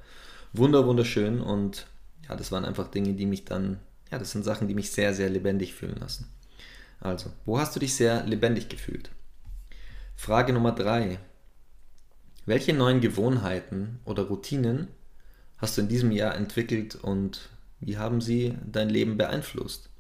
wunder, 0.53 0.87
wunderschön. 0.87 1.41
Und 1.41 1.87
ja, 2.29 2.37
das 2.37 2.51
waren 2.51 2.65
einfach 2.65 2.89
Dinge, 2.89 3.15
die 3.15 3.27
mich 3.27 3.45
dann, 3.45 3.79
ja, 4.11 4.19
das 4.19 4.33
sind 4.33 4.45
Sachen, 4.45 4.69
die 4.69 4.75
mich 4.75 4.91
sehr, 4.91 5.15
sehr 5.15 5.29
lebendig 5.29 5.75
fühlen 5.75 5.97
lassen. 6.01 6.33
Also, 7.01 7.31
wo 7.45 7.59
hast 7.59 7.77
du 7.77 7.81
dich 7.81 7.95
sehr 7.95 8.25
lebendig 8.25 8.69
gefühlt? 8.69 9.11
Frage 10.17 10.53
Nummer 10.53 10.73
drei. 10.73 11.21
Welche 12.45 12.73
neuen 12.73 13.01
Gewohnheiten 13.01 14.01
oder 14.05 14.25
Routinen 14.25 14.89
hast 15.59 15.77
du 15.77 15.83
in 15.83 15.89
diesem 15.89 16.11
Jahr 16.11 16.35
entwickelt 16.35 16.97
und 16.97 17.51
wie 17.81 17.99
haben 17.99 18.21
sie 18.21 18.55
dein 18.67 18.89
Leben 18.89 19.17
beeinflusst? 19.17 19.91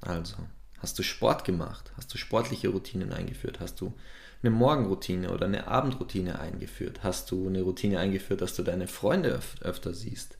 Also, 0.00 0.36
hast 0.78 0.98
du 0.98 1.02
Sport 1.02 1.44
gemacht? 1.44 1.92
Hast 1.96 2.12
du 2.12 2.18
sportliche 2.18 2.68
Routinen 2.68 3.12
eingeführt? 3.12 3.60
Hast 3.60 3.80
du 3.80 3.94
eine 4.42 4.50
Morgenroutine 4.50 5.30
oder 5.30 5.46
eine 5.46 5.68
Abendroutine 5.68 6.38
eingeführt? 6.38 7.02
Hast 7.02 7.30
du 7.30 7.48
eine 7.48 7.62
Routine 7.62 7.98
eingeführt, 7.98 8.42
dass 8.42 8.54
du 8.54 8.62
deine 8.62 8.86
Freunde 8.86 9.30
öf 9.30 9.54
öfter 9.62 9.94
siehst? 9.94 10.36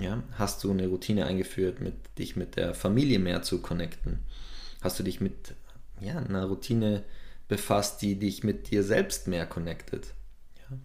Ja? 0.00 0.22
Hast 0.32 0.62
du 0.64 0.70
eine 0.70 0.86
Routine 0.86 1.26
eingeführt, 1.26 1.80
mit, 1.80 1.94
dich 2.18 2.36
mit 2.36 2.56
der 2.56 2.74
Familie 2.74 3.18
mehr 3.18 3.42
zu 3.42 3.60
connecten? 3.60 4.20
Hast 4.80 4.98
du 4.98 5.02
dich 5.02 5.20
mit 5.20 5.54
ja, 6.00 6.18
einer 6.18 6.44
Routine 6.44 7.04
befasst, 7.48 8.02
die 8.02 8.16
dich 8.18 8.44
mit 8.44 8.70
dir 8.70 8.84
selbst 8.84 9.26
mehr 9.26 9.46
connectet? 9.46 10.14
Ja? 10.56 10.78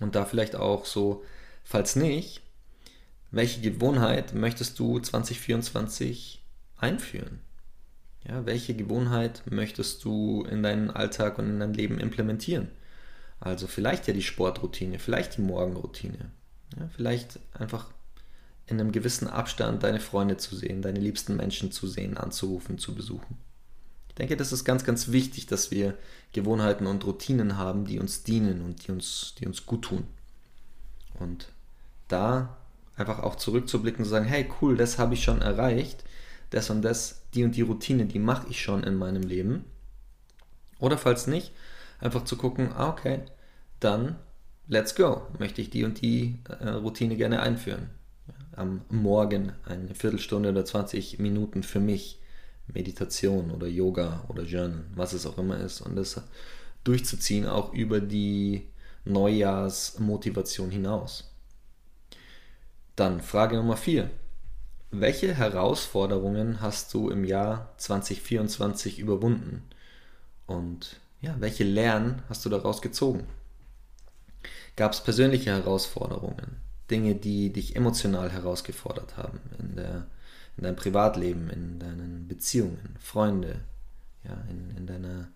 Und 0.00 0.14
da 0.14 0.24
vielleicht 0.24 0.56
auch 0.56 0.84
so, 0.84 1.24
falls 1.64 1.96
nicht, 1.96 2.42
welche 3.30 3.62
Gewohnheit 3.62 4.34
möchtest 4.34 4.78
du 4.78 4.98
2024 4.98 6.44
einführen? 6.76 7.40
Ja, 8.28 8.46
welche 8.46 8.74
Gewohnheit 8.74 9.42
möchtest 9.50 10.04
du 10.04 10.44
in 10.44 10.62
deinen 10.62 10.90
Alltag 10.90 11.38
und 11.38 11.48
in 11.48 11.60
dein 11.60 11.74
Leben 11.74 11.98
implementieren? 11.98 12.68
Also 13.40 13.66
vielleicht 13.66 14.06
ja 14.06 14.14
die 14.14 14.22
Sportroutine, 14.22 14.98
vielleicht 14.98 15.38
die 15.38 15.42
Morgenroutine. 15.42 16.30
Ja, 16.78 16.88
vielleicht 16.94 17.40
einfach 17.54 17.90
in 18.66 18.80
einem 18.80 18.92
gewissen 18.92 19.28
Abstand 19.28 19.82
deine 19.82 20.00
Freunde 20.00 20.36
zu 20.36 20.56
sehen, 20.56 20.82
deine 20.82 21.00
liebsten 21.00 21.36
Menschen 21.36 21.72
zu 21.72 21.86
sehen, 21.86 22.16
anzurufen, 22.16 22.78
zu 22.78 22.94
besuchen. 22.94 23.36
Ich 24.08 24.14
denke, 24.14 24.36
das 24.36 24.52
ist 24.52 24.64
ganz, 24.64 24.84
ganz 24.84 25.10
wichtig, 25.10 25.46
dass 25.46 25.70
wir 25.70 25.96
Gewohnheiten 26.32 26.86
und 26.86 27.04
Routinen 27.04 27.56
haben, 27.56 27.86
die 27.86 27.98
uns 27.98 28.22
dienen 28.22 28.62
und 28.62 28.86
die 28.86 28.92
uns, 28.92 29.34
die 29.38 29.46
uns 29.46 29.66
gut 29.66 29.82
tun. 29.82 30.04
Und 31.18 31.48
da 32.08 32.56
einfach 32.96 33.20
auch 33.20 33.36
zurückzublicken 33.36 34.00
und 34.00 34.04
zu 34.04 34.10
sagen, 34.10 34.26
hey 34.26 34.48
cool, 34.60 34.76
das 34.76 34.98
habe 34.98 35.14
ich 35.14 35.24
schon 35.24 35.40
erreicht 35.40 36.04
das 36.52 36.68
und 36.68 36.82
das, 36.82 37.22
die 37.34 37.44
und 37.44 37.56
die 37.56 37.62
Routine, 37.62 38.04
die 38.04 38.18
mache 38.18 38.46
ich 38.50 38.60
schon 38.60 38.84
in 38.84 38.94
meinem 38.94 39.22
Leben. 39.22 39.64
Oder 40.78 40.98
falls 40.98 41.26
nicht, 41.26 41.52
einfach 41.98 42.24
zu 42.24 42.36
gucken, 42.36 42.72
ah, 42.74 42.90
okay, 42.90 43.22
dann 43.80 44.16
let's 44.68 44.94
go, 44.94 45.22
möchte 45.38 45.62
ich 45.62 45.70
die 45.70 45.84
und 45.84 46.02
die 46.02 46.38
äh, 46.60 46.68
Routine 46.68 47.16
gerne 47.16 47.40
einführen. 47.40 47.88
Am 48.54 48.82
Morgen 48.90 49.52
eine 49.64 49.94
Viertelstunde 49.94 50.50
oder 50.50 50.64
20 50.64 51.18
Minuten 51.18 51.62
für 51.62 51.80
mich, 51.80 52.20
Meditation 52.66 53.50
oder 53.50 53.66
Yoga 53.66 54.24
oder 54.28 54.42
Journal, 54.42 54.84
was 54.94 55.12
es 55.14 55.26
auch 55.26 55.38
immer 55.38 55.58
ist. 55.58 55.80
Und 55.80 55.96
das 55.96 56.20
durchzuziehen, 56.84 57.46
auch 57.46 57.72
über 57.72 58.00
die 58.00 58.68
Neujahrsmotivation 59.04 60.70
hinaus. 60.70 61.32
Dann 62.94 63.20
Frage 63.20 63.56
Nummer 63.56 63.76
4. 63.76 64.10
Welche 64.90 65.34
Herausforderungen 65.34 66.60
hast 66.60 66.92
du 66.92 67.08
im 67.08 67.24
Jahr 67.24 67.72
2024 67.78 68.98
überwunden? 68.98 69.62
Und 70.46 71.00
ja, 71.22 71.34
welche 71.38 71.64
Lernen 71.64 72.22
hast 72.28 72.44
du 72.44 72.50
daraus 72.50 72.82
gezogen? 72.82 73.26
Gab 74.76 74.92
es 74.92 75.00
persönliche 75.00 75.50
Herausforderungen? 75.50 76.56
Dinge, 76.90 77.14
die 77.14 77.52
dich 77.52 77.76
emotional 77.76 78.30
herausgefordert 78.30 79.16
haben 79.16 79.40
in, 79.58 79.76
der, 79.76 80.06
in 80.56 80.64
deinem 80.64 80.76
Privatleben, 80.76 81.50
in 81.50 81.78
deinen 81.78 82.28
Beziehungen, 82.28 82.96
Freunde, 83.00 83.60
ja, 84.24 84.36
in, 84.50 84.76
in 84.76 84.86
deiner 84.86 85.28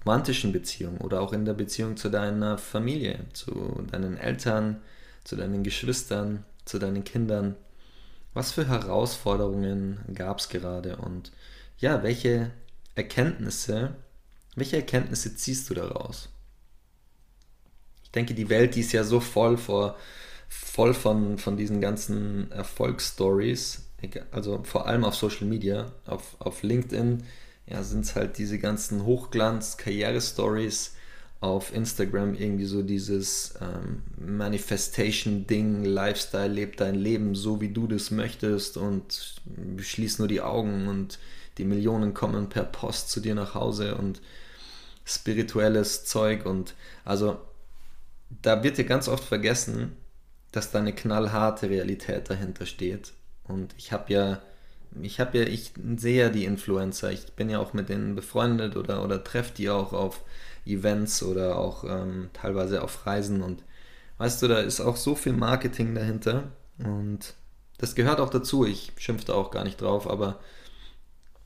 romantischen 0.00 0.52
Beziehung 0.52 0.98
oder 0.98 1.20
auch 1.20 1.32
in 1.32 1.44
der 1.44 1.54
Beziehung 1.54 1.96
zu 1.96 2.08
deiner 2.08 2.58
Familie, 2.58 3.20
zu 3.32 3.84
deinen 3.90 4.16
Eltern, 4.16 4.80
zu 5.24 5.36
deinen 5.36 5.62
Geschwistern, 5.62 6.44
zu 6.64 6.78
deinen 6.78 7.04
Kindern? 7.04 7.56
Was 8.34 8.52
für 8.52 8.66
Herausforderungen 8.66 10.00
gab 10.14 10.38
es 10.38 10.48
gerade 10.48 10.96
und 10.96 11.32
ja, 11.78 12.02
welche 12.02 12.50
Erkenntnisse, 12.94 13.94
welche 14.54 14.76
Erkenntnisse 14.76 15.36
ziehst 15.36 15.68
du 15.68 15.74
daraus? 15.74 16.28
Ich 18.04 18.10
denke, 18.10 18.34
die 18.34 18.48
Welt, 18.48 18.74
die 18.74 18.80
ist 18.80 18.92
ja 18.92 19.04
so 19.04 19.20
voll 19.20 19.56
vor, 19.56 19.96
voll 20.52 20.94
von, 20.94 21.38
von 21.38 21.56
diesen 21.56 21.80
ganzen 21.80 22.50
Erfolgsstories, 22.52 23.86
also 24.30 24.62
vor 24.64 24.86
allem 24.86 25.04
auf 25.04 25.14
Social 25.14 25.46
Media, 25.46 25.92
auf, 26.06 26.36
auf 26.38 26.62
LinkedIn, 26.62 27.22
ja, 27.66 27.82
sind 27.82 28.04
es 28.04 28.14
halt 28.14 28.38
diese 28.38 28.58
ganzen 28.58 29.04
Hochglanz-Karriere-Stories, 29.04 30.94
auf 31.40 31.74
Instagram 31.74 32.34
irgendwie 32.34 32.66
so 32.66 32.82
dieses 32.82 33.54
ähm, 33.60 34.02
Manifestation-Ding, 34.16 35.84
Lifestyle, 35.84 36.52
lebt 36.52 36.80
dein 36.80 36.94
Leben 36.94 37.34
so, 37.34 37.60
wie 37.60 37.70
du 37.70 37.88
das 37.88 38.12
möchtest 38.12 38.76
und 38.76 39.40
schließ 39.78 40.20
nur 40.20 40.28
die 40.28 40.40
Augen 40.40 40.86
und 40.86 41.18
die 41.58 41.64
Millionen 41.64 42.14
kommen 42.14 42.48
per 42.48 42.62
Post 42.62 43.10
zu 43.10 43.20
dir 43.20 43.34
nach 43.34 43.54
Hause 43.54 43.96
und 43.96 44.20
spirituelles 45.04 46.04
Zeug 46.04 46.46
und 46.46 46.74
also 47.04 47.40
da 48.40 48.62
wird 48.62 48.78
dir 48.78 48.84
ganz 48.84 49.08
oft 49.08 49.24
vergessen, 49.24 49.96
dass 50.52 50.70
da 50.70 50.78
eine 50.78 50.94
knallharte 50.94 51.68
Realität 51.68 52.30
dahinter 52.30 52.66
steht. 52.66 53.12
Und 53.44 53.74
ich 53.76 53.92
habe 53.92 54.12
ja 54.12 54.42
ich 55.00 55.20
habe 55.20 55.38
ja, 55.38 55.44
ich 55.44 55.72
sehe 55.96 56.24
ja 56.24 56.28
die 56.28 56.44
Influencer, 56.44 57.10
ich 57.12 57.32
bin 57.32 57.48
ja 57.48 57.58
auch 57.58 57.72
mit 57.72 57.88
denen 57.88 58.14
befreundet 58.14 58.76
oder, 58.76 59.02
oder 59.02 59.24
treffe 59.24 59.54
die 59.56 59.70
auch 59.70 59.92
auf 59.92 60.20
Events 60.66 61.22
oder 61.22 61.58
auch 61.58 61.84
ähm, 61.84 62.30
teilweise 62.32 62.82
auf 62.82 63.06
Reisen. 63.06 63.42
Und 63.42 63.62
weißt 64.18 64.42
du, 64.42 64.48
da 64.48 64.58
ist 64.58 64.80
auch 64.80 64.96
so 64.96 65.14
viel 65.14 65.32
Marketing 65.32 65.94
dahinter. 65.94 66.44
Und 66.78 67.34
das 67.78 67.94
gehört 67.94 68.20
auch 68.20 68.30
dazu. 68.30 68.66
Ich 68.66 68.92
schimpfe 68.98 69.26
da 69.26 69.34
auch 69.34 69.50
gar 69.50 69.64
nicht 69.64 69.80
drauf, 69.80 70.08
aber 70.08 70.40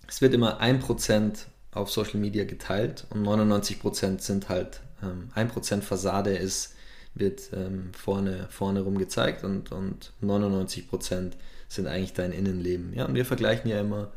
es 0.09 0.21
wird 0.21 0.35
immer 0.35 0.61
1% 0.61 1.47
auf 1.73 1.91
Social 1.91 2.21
Media 2.21 2.45
geteilt 2.45 3.07
und 3.11 3.23
99% 3.25 4.21
sind 4.21 4.49
halt 4.49 4.81
ähm, 5.03 5.31
1% 5.35 5.83
Fassade 5.83 6.37
ist, 6.37 6.75
wird 7.19 7.51
ähm, 7.53 7.91
vorne, 7.93 8.47
vorne 8.51 8.83
rum 8.83 8.99
gezeigt 8.99 9.45
und, 9.45 9.73
und 9.73 10.13
99% 10.23 11.33
sind 11.69 11.87
eigentlich 11.87 12.13
dein 12.13 12.33
Innenleben. 12.33 12.93
Ja, 12.95 13.07
und 13.07 13.15
wir 13.15 13.25
vergleichen 13.25 13.71
ja 13.71 13.81
immer 13.81 14.13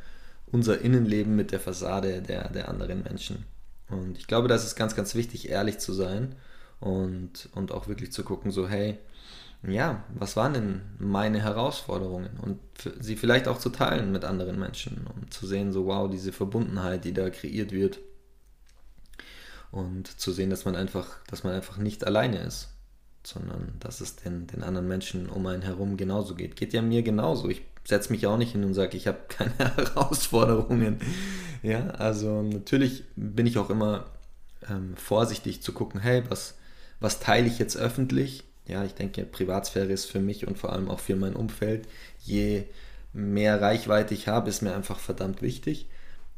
unser 0.52 0.82
Innenleben 0.82 1.36
mit 1.36 1.52
der 1.52 1.60
Fassade 1.60 2.22
der, 2.22 2.50
der 2.50 2.70
anderen 2.70 3.04
Menschen. 3.04 3.46
Und 3.90 4.18
ich 4.18 4.28
glaube, 4.28 4.48
da 4.48 4.56
ist 4.56 4.76
ganz, 4.76 4.96
ganz 4.96 5.16
wichtig, 5.16 5.50
ehrlich 5.50 5.80
zu 5.80 5.94
sein 5.94 6.36
und, 6.80 7.50
und 7.54 7.72
auch 7.72 7.88
wirklich 7.88 8.12
zu 8.12 8.24
gucken, 8.24 8.52
so, 8.52 8.68
hey, 8.68 8.98
ja, 9.64 10.04
was 10.14 10.38
waren 10.38 10.54
denn 10.54 10.82
meine 11.00 11.42
Herausforderungen? 11.42 12.30
Und 12.42 12.60
sie 13.00 13.18
vielleicht 13.18 13.48
auch 13.48 13.58
zu 13.58 13.70
teilen 13.70 14.12
mit 14.12 14.24
anderen 14.24 14.58
Menschen 14.60 15.06
und 15.16 15.34
zu 15.34 15.48
sehen, 15.48 15.74
so, 15.74 15.86
wow, 15.86 16.10
diese 16.10 16.32
Verbundenheit, 16.32 17.04
die 17.04 17.14
da 17.14 17.30
kreiert 17.30 17.72
wird. 17.72 18.00
Und 19.72 20.08
zu 20.20 20.32
sehen, 20.32 20.50
dass 20.50 20.66
man 20.66 20.76
einfach, 20.76 21.18
dass 21.28 21.44
man 21.44 21.54
einfach 21.54 21.78
nicht 21.78 22.06
alleine 22.06 22.40
ist, 22.40 22.70
sondern 23.24 23.74
dass 23.80 24.02
es 24.02 24.16
den, 24.16 24.48
den 24.48 24.64
anderen 24.64 24.88
Menschen 24.88 25.30
um 25.30 25.46
einen 25.46 25.62
herum 25.62 25.98
genauso 25.98 26.36
geht. 26.36 26.56
Geht 26.56 26.74
ja 26.74 26.82
mir 26.82 27.04
genauso. 27.04 27.50
Ich 27.50 27.62
setze 27.84 28.12
mich 28.12 28.28
auch 28.28 28.38
nicht 28.38 28.54
hin 28.54 28.64
und 28.64 28.74
sage, 28.74 28.98
ich 28.98 29.08
habe 29.08 29.20
keine 29.28 29.54
Herausforderungen. 29.58 31.00
Ja, 31.64 31.88
also 31.92 32.42
natürlich 32.42 33.04
bin 33.16 33.46
ich 33.46 33.58
auch 33.58 33.70
immer 33.70 34.06
ähm, 34.70 34.96
vorsichtig 34.96 35.62
zu 35.62 35.74
gucken, 35.74 36.00
hey, 36.00 36.24
was, 36.30 36.56
was 37.00 37.20
teile 37.20 37.48
ich 37.48 37.60
jetzt 37.60 37.78
öffentlich? 37.78 38.44
Ja, 38.68 38.84
ich 38.84 38.94
denke, 38.94 39.24
Privatsphäre 39.26 39.92
ist 39.92 40.06
für 40.06 40.20
mich 40.20 40.48
und 40.48 40.58
vor 40.58 40.72
allem 40.72 40.90
auch 40.90 41.00
für 41.00 41.16
mein 41.16 41.36
Umfeld. 41.36 41.88
Je 42.20 42.66
mehr 43.14 43.62
Reichweite 43.62 44.14
ich 44.14 44.28
habe, 44.28 44.50
ist 44.50 44.62
mir 44.62 44.76
einfach 44.76 45.00
verdammt 45.00 45.42
wichtig. 45.42 45.88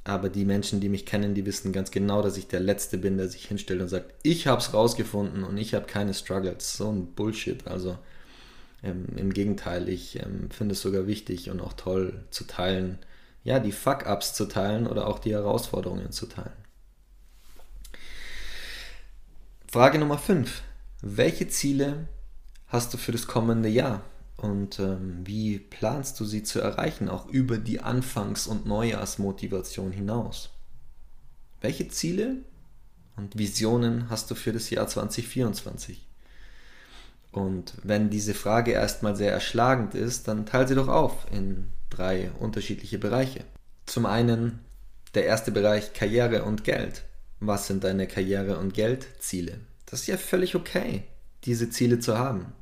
Aber 0.04 0.30
die 0.30 0.46
Menschen, 0.46 0.80
die 0.80 0.90
mich 0.90 1.06
kennen, 1.06 1.36
die 1.36 1.46
wissen 1.46 1.72
ganz 1.72 1.92
genau, 1.92 2.22
dass 2.22 2.38
ich 2.38 2.48
der 2.48 2.60
Letzte 2.60 2.98
bin, 2.98 3.18
der 3.18 3.28
sich 3.28 3.46
hinstellt 3.46 3.82
und 3.82 3.88
sagt, 3.88 4.14
ich 4.24 4.48
habe 4.48 4.60
es 4.60 4.74
rausgefunden 4.74 5.44
und 5.44 5.58
ich 5.58 5.76
habe 5.76 5.86
keine 5.86 6.14
Struggles. 6.14 6.76
So 6.76 6.92
ein 6.92 7.14
Bullshit. 7.14 7.68
Also 7.68 7.98
ähm, 8.84 9.06
Im 9.16 9.34
Gegenteil, 9.34 9.90
ich 9.90 10.20
ähm, 10.20 10.50
finde 10.50 10.74
es 10.74 10.82
sogar 10.82 11.06
wichtig 11.08 11.50
und 11.50 11.62
auch 11.62 11.74
toll 11.74 12.24
zu 12.32 12.46
teilen, 12.46 12.98
ja, 13.44 13.60
die 13.60 13.72
Fuck-Ups 13.72 14.34
zu 14.34 14.46
teilen 14.46 14.88
oder 14.88 15.08
auch 15.08 15.20
die 15.20 15.34
Herausforderungen 15.34 16.12
zu 16.12 16.26
teilen. 16.28 16.52
Frage 19.72 20.00
Nummer 20.00 20.18
5. 20.18 20.62
Welche 21.02 21.48
Ziele 21.48 22.08
hast 22.68 22.94
du 22.94 22.98
für 22.98 23.12
das 23.12 23.28
kommende 23.28 23.70
Jahr? 23.70 24.04
Und 24.42 24.80
ähm, 24.80 25.20
wie 25.24 25.60
planst 25.60 26.20
du 26.20 26.26
sie 26.26 26.42
zu 26.42 26.60
erreichen, 26.60 27.10
auch 27.10 27.28
über 27.28 27.60
die 27.60 27.82
Anfangs- 27.82 28.48
und 28.48 28.66
Neujahrsmotivation 28.66 29.92
hinaus? 29.92 30.50
Welche 31.62 31.90
Ziele 31.90 32.38
und 33.18 33.38
Visionen 33.38 34.10
hast 34.10 34.32
du 34.32 34.36
für 34.36 34.52
das 34.52 34.72
Jahr 34.72 34.88
2024? 34.88 36.08
Und 37.32 37.76
wenn 37.84 38.10
diese 38.10 38.34
Frage 38.34 38.72
erstmal 38.72 39.16
sehr 39.16 39.32
erschlagend 39.32 39.94
ist, 39.94 40.28
dann 40.28 40.48
teile 40.48 40.68
sie 40.68 40.76
doch 40.76 40.88
auf 40.88 41.28
in 41.32 41.68
drei 41.92 42.32
unterschiedliche 42.40 42.98
Bereiche. 42.98 43.44
Zum 43.86 44.08
einen 44.08 44.60
der 45.14 45.26
erste 45.26 45.52
Bereich 45.52 45.94
Karriere 45.94 46.46
und 46.46 46.64
Geld. 46.64 47.04
Was 47.40 47.68
sind 47.68 47.84
deine 47.84 48.08
Karriere- 48.08 48.58
und 48.58 48.74
Geldziele? 48.74 49.60
Das 49.86 50.02
ist 50.02 50.08
ja 50.08 50.18
völlig 50.18 50.56
okay, 50.56 51.04
diese 51.44 51.70
Ziele 51.70 52.00
zu 52.00 52.18
haben. 52.18 52.54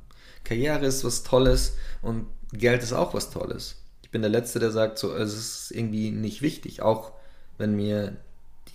Karriere 0.44 0.86
ist 0.86 1.04
was 1.04 1.22
Tolles 1.22 1.76
und 2.02 2.26
Geld 2.52 2.82
ist 2.82 2.92
auch 2.92 3.14
was 3.14 3.30
Tolles. 3.30 3.76
Ich 4.02 4.10
bin 4.10 4.22
der 4.22 4.30
Letzte, 4.30 4.58
der 4.58 4.72
sagt, 4.72 4.98
so, 4.98 5.14
es 5.14 5.34
ist 5.34 5.70
irgendwie 5.70 6.10
nicht 6.10 6.42
wichtig, 6.42 6.82
auch 6.82 7.12
wenn 7.58 7.76
mir 7.76 8.16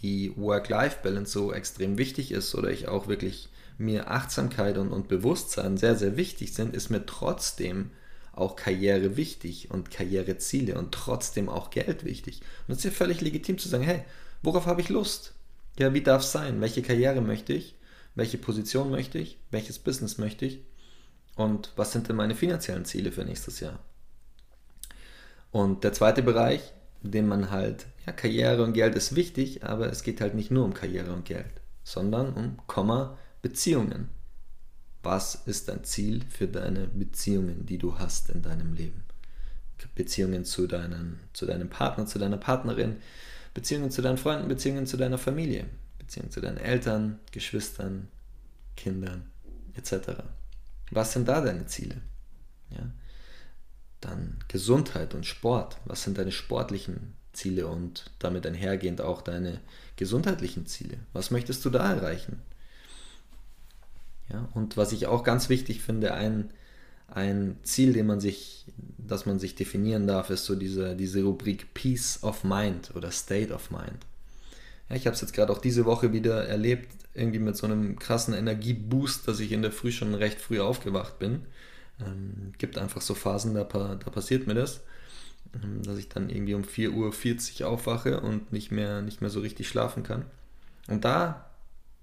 die 0.01 0.31
Work-Life-Balance 0.38 1.31
so 1.31 1.51
extrem 1.51 1.98
wichtig 1.98 2.31
ist 2.31 2.55
oder 2.55 2.69
ich 2.69 2.88
auch 2.88 3.07
wirklich 3.07 3.50
mir 3.77 4.10
Achtsamkeit 4.10 4.77
und, 4.77 4.91
und 4.91 5.07
Bewusstsein 5.07 5.77
sehr, 5.77 5.95
sehr 5.95 6.15
wichtig 6.15 6.53
sind, 6.53 6.75
ist 6.75 6.89
mir 6.89 7.05
trotzdem 7.05 7.91
auch 8.31 8.55
Karriere 8.55 9.17
wichtig 9.17 9.72
und 9.72 9.91
Karriereziele 9.91 10.77
und 10.77 10.91
trotzdem 10.91 11.50
auch 11.50 11.69
Geld 11.69 12.03
wichtig. 12.03 12.41
Und 12.67 12.74
es 12.74 12.79
ist 12.79 12.84
ja 12.86 12.91
völlig 12.91 13.22
legitim 13.22 13.57
zu 13.57 13.69
sagen, 13.69 13.84
hey, 13.84 14.03
worauf 14.43 14.65
habe 14.65 14.81
ich 14.81 14.89
Lust? 14.89 15.34
Ja, 15.79 15.93
wie 15.93 16.01
darf 16.01 16.22
es 16.22 16.31
sein? 16.31 16.62
Welche 16.62 16.81
Karriere 16.81 17.22
möchte 17.22 17.53
ich? 17.53 17.75
Welche 18.13 18.38
Position 18.38 18.91
möchte 18.91 19.17
ich? 19.17 19.38
Welches 19.51 19.79
Business 19.79 20.17
möchte 20.17 20.45
ich? 20.45 20.62
Und 21.35 21.73
was 21.75 21.91
sind 21.91 22.07
denn 22.07 22.15
meine 22.15 22.35
finanziellen 22.35 22.85
Ziele 22.85 23.11
für 23.11 23.25
nächstes 23.25 23.59
Jahr? 23.59 23.79
Und 25.51 25.83
der 25.83 25.93
zweite 25.93 26.23
Bereich, 26.23 26.73
den 27.01 27.27
man 27.27 27.51
halt, 27.51 27.85
ja, 28.05 28.13
Karriere 28.13 28.63
und 28.63 28.73
Geld 28.73 28.95
ist 28.95 29.15
wichtig, 29.15 29.63
aber 29.63 29.89
es 29.89 30.03
geht 30.03 30.21
halt 30.21 30.33
nicht 30.33 30.51
nur 30.51 30.65
um 30.65 30.73
Karriere 30.73 31.13
und 31.13 31.25
Geld, 31.25 31.61
sondern 31.83 32.33
um 32.33 32.57
Komma, 32.67 33.17
Beziehungen. 33.41 34.09
Was 35.03 35.35
ist 35.45 35.69
dein 35.69 35.83
Ziel 35.83 36.23
für 36.29 36.47
deine 36.47 36.87
Beziehungen, 36.87 37.65
die 37.65 37.77
du 37.77 37.99
hast 37.99 38.29
in 38.29 38.41
deinem 38.41 38.73
Leben? 38.73 39.03
Beziehungen 39.93 40.45
zu, 40.45 40.67
deinen, 40.67 41.19
zu 41.33 41.45
deinem 41.45 41.69
Partner, 41.69 42.05
zu 42.05 42.17
deiner 42.17 42.37
Partnerin, 42.37 42.97
Beziehungen 43.53 43.91
zu 43.91 44.01
deinen 44.01 44.17
Freunden, 44.17 44.47
Beziehungen 44.47 44.87
zu 44.87 44.97
deiner 44.97 45.17
Familie, 45.17 45.65
Beziehungen 45.99 46.31
zu 46.31 46.41
deinen 46.41 46.57
Eltern, 46.57 47.19
Geschwistern, 47.31 48.07
Kindern 48.75 49.29
etc. 49.75 50.23
Was 50.91 51.13
sind 51.13 51.27
da 51.27 51.41
deine 51.41 51.65
Ziele? 51.65 52.01
Ja? 52.69 52.91
Dann 54.01 54.39
Gesundheit 54.47 55.13
und 55.13 55.25
Sport. 55.25 55.77
Was 55.85 56.03
sind 56.03 56.17
deine 56.17 56.31
sportlichen 56.31 57.15
Ziele 57.33 57.67
und 57.67 58.11
damit 58.19 58.45
einhergehend 58.45 59.01
auch 59.01 59.21
deine 59.21 59.59
gesundheitlichen 59.95 60.65
Ziele? 60.65 60.97
Was 61.13 61.31
möchtest 61.31 61.65
du 61.65 61.69
da 61.69 61.93
erreichen? 61.93 62.41
Ja, 64.31 64.49
und 64.53 64.77
was 64.77 64.91
ich 64.91 65.07
auch 65.07 65.23
ganz 65.23 65.49
wichtig 65.49 65.81
finde, 65.81 66.13
ein, 66.13 66.49
ein 67.07 67.57
Ziel, 67.63 67.93
den 67.93 68.07
man 68.07 68.19
sich, 68.19 68.65
das 68.97 69.25
man 69.25 69.39
sich 69.39 69.55
definieren 69.55 70.07
darf, 70.07 70.29
ist 70.29 70.45
so 70.45 70.55
diese, 70.55 70.95
diese 70.95 71.23
Rubrik 71.23 71.73
Peace 71.73 72.23
of 72.23 72.43
Mind 72.43 72.95
oder 72.95 73.11
State 73.11 73.53
of 73.53 73.69
Mind. 73.69 74.05
Ja, 74.89 74.95
ich 74.95 75.05
habe 75.07 75.15
es 75.15 75.21
jetzt 75.21 75.33
gerade 75.33 75.51
auch 75.51 75.59
diese 75.59 75.85
Woche 75.85 76.13
wieder 76.13 76.47
erlebt, 76.47 76.89
irgendwie 77.13 77.39
mit 77.39 77.57
so 77.57 77.65
einem 77.65 77.97
krassen 77.97 78.33
Energieboost, 78.33 79.27
dass 79.27 79.39
ich 79.39 79.51
in 79.51 79.61
der 79.61 79.71
Früh 79.71 79.91
schon 79.91 80.13
recht 80.13 80.39
früh 80.39 80.59
aufgewacht 80.59 81.19
bin. 81.19 81.45
Ähm, 81.99 82.53
gibt 82.57 82.77
einfach 82.77 83.01
so 83.01 83.13
Phasen, 83.15 83.55
da, 83.55 83.63
da 83.63 84.09
passiert 84.09 84.47
mir 84.47 84.53
das, 84.53 84.81
ähm, 85.55 85.81
dass 85.83 85.97
ich 85.97 86.09
dann 86.09 86.29
irgendwie 86.29 86.53
um 86.55 86.63
4.40 86.63 87.61
Uhr 87.61 87.69
aufwache 87.69 88.19
und 88.19 88.51
nicht 88.51 88.71
mehr, 88.71 89.01
nicht 89.01 89.21
mehr 89.21 89.29
so 89.29 89.39
richtig 89.39 89.69
schlafen 89.69 90.03
kann. 90.03 90.25
Und 90.87 91.05
da 91.05 91.45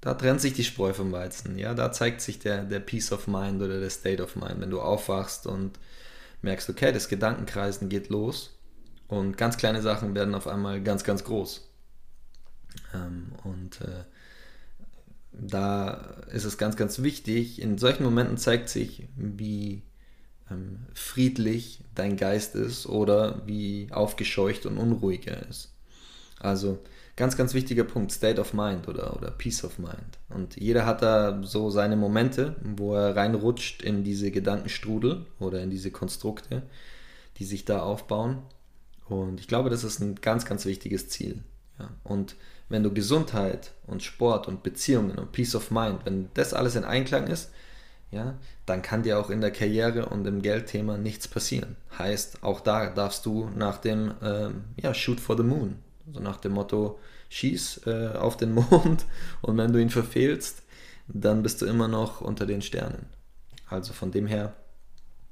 da 0.02 0.14
trennt 0.14 0.40
sich 0.40 0.52
die 0.52 0.64
Spreu 0.64 0.92
vom 0.92 1.12
Weizen. 1.12 1.56
Ja, 1.58 1.74
da 1.74 1.92
zeigt 1.92 2.20
sich 2.20 2.40
der, 2.40 2.64
der 2.64 2.80
Peace 2.80 3.12
of 3.12 3.28
Mind 3.28 3.62
oder 3.62 3.78
der 3.78 3.88
State 3.88 4.20
of 4.20 4.34
Mind, 4.34 4.60
wenn 4.60 4.70
du 4.70 4.80
aufwachst 4.80 5.46
und 5.46 5.78
merkst, 6.42 6.68
okay, 6.68 6.92
das 6.92 7.08
Gedankenkreisen 7.08 7.88
geht 7.88 8.08
los 8.08 8.58
und 9.06 9.36
ganz 9.38 9.56
kleine 9.56 9.80
Sachen 9.80 10.16
werden 10.16 10.34
auf 10.34 10.49
einmal 10.49 10.82
ganz, 10.82 11.04
ganz 11.04 11.23
groß. 11.23 11.72
Ähm, 12.95 13.32
und 13.45 13.80
äh, 13.80 14.04
da 15.32 15.93
ist 16.30 16.45
es 16.45 16.58
ganz, 16.58 16.76
ganz 16.76 17.02
wichtig. 17.02 17.61
In 17.61 17.78
solchen 17.78 18.04
Momenten 18.04 18.37
zeigt 18.37 18.69
sich, 18.69 19.08
wie 19.17 19.82
ähm, 20.50 20.80
friedlich 20.95 21.80
dein 21.95 22.17
Geist 22.17 22.54
ist 22.54 22.87
oder 22.87 23.43
wie 23.47 23.89
aufgescheucht 23.91 24.67
und 24.67 24.78
unruhig 24.78 25.26
er 25.26 25.49
ist. 25.49 25.73
Also 26.39 26.78
ganz, 27.17 27.37
ganz 27.37 27.54
wichtiger 27.54 27.85
Punkt, 27.85 28.13
State 28.13 28.41
of 28.41 28.52
Mind 28.52 28.89
oder, 28.89 29.17
oder 29.17 29.30
Peace 29.30 29.65
of 29.65 29.78
Mind. 29.78 30.19
Und 30.28 30.56
jeder 30.56 30.87
hat 30.87 31.02
da 31.02 31.41
so 31.43 31.71
seine 31.71 31.97
Momente, 31.97 32.56
wo 32.63 32.95
er 32.95 33.17
reinrutscht 33.17 33.82
in 33.82 34.04
diese 34.04 34.30
Gedankenstrudel 34.30 35.26
oder 35.39 35.63
in 35.63 35.71
diese 35.71 35.91
Konstrukte, 35.91 36.63
die 37.39 37.45
sich 37.45 37.65
da 37.65 37.82
aufbauen. 37.82 38.39
Und 39.08 39.41
ich 39.41 39.49
glaube, 39.49 39.71
das 39.71 39.85
ist 39.85 40.00
ein 40.00 40.17
ganz, 40.17 40.45
ganz 40.45 40.65
wichtiges 40.65 41.08
Ziel. 41.08 41.43
Ja. 41.78 41.91
Und 42.02 42.37
wenn 42.73 42.82
du 42.82 42.93
Gesundheit 42.93 43.73
und 43.87 44.02
Sport 44.02 44.49
und 44.49 44.63
Beziehungen 44.63 45.19
und 45.19 45.32
Peace 45.32 45.54
of 45.54 45.71
Mind, 45.71 46.00
wenn 46.04 46.28
das 46.35 46.54
alles 46.54 46.75
in 46.75 46.85
Einklang 46.85 47.28
ist, 47.28 47.50
ja, 48.11 48.35
dann 48.67 48.82
kann 48.82 49.02
dir 49.02 49.19
auch 49.19 49.30
in 49.30 49.41
der 49.41 49.52
Karriere 49.52 50.06
und 50.06 50.26
im 50.26 50.43
Geldthema 50.43 50.99
nichts 50.99 51.28
passieren. 51.28 51.76
Heißt, 51.99 52.43
auch 52.43 52.61
da 52.61 52.91
darfst 52.91 53.25
du 53.25 53.49
nach 53.56 53.78
dem 53.78 54.13
ähm, 54.23 54.65
ja, 54.76 54.93
Shoot 54.93 55.21
for 55.21 55.37
the 55.37 55.43
Moon 55.43 55.76
so 56.11 56.21
nach 56.21 56.39
dem 56.39 56.52
Motto, 56.52 56.99
schieß 57.28 57.82
äh, 57.87 58.08
auf 58.15 58.37
den 58.37 58.52
Mond 58.71 59.04
und 59.41 59.56
wenn 59.56 59.73
du 59.73 59.80
ihn 59.80 59.91
verfehlst, 59.91 60.63
dann 61.08 61.43
bist 61.43 61.63
du 61.63 61.67
immer 61.67 61.89
noch 61.89 62.21
unter 62.21 62.47
den 62.47 62.63
Sternen. 62.63 63.06
Also 63.69 63.93
von 63.93 64.11
dem 64.11 64.26
her, 64.26 64.54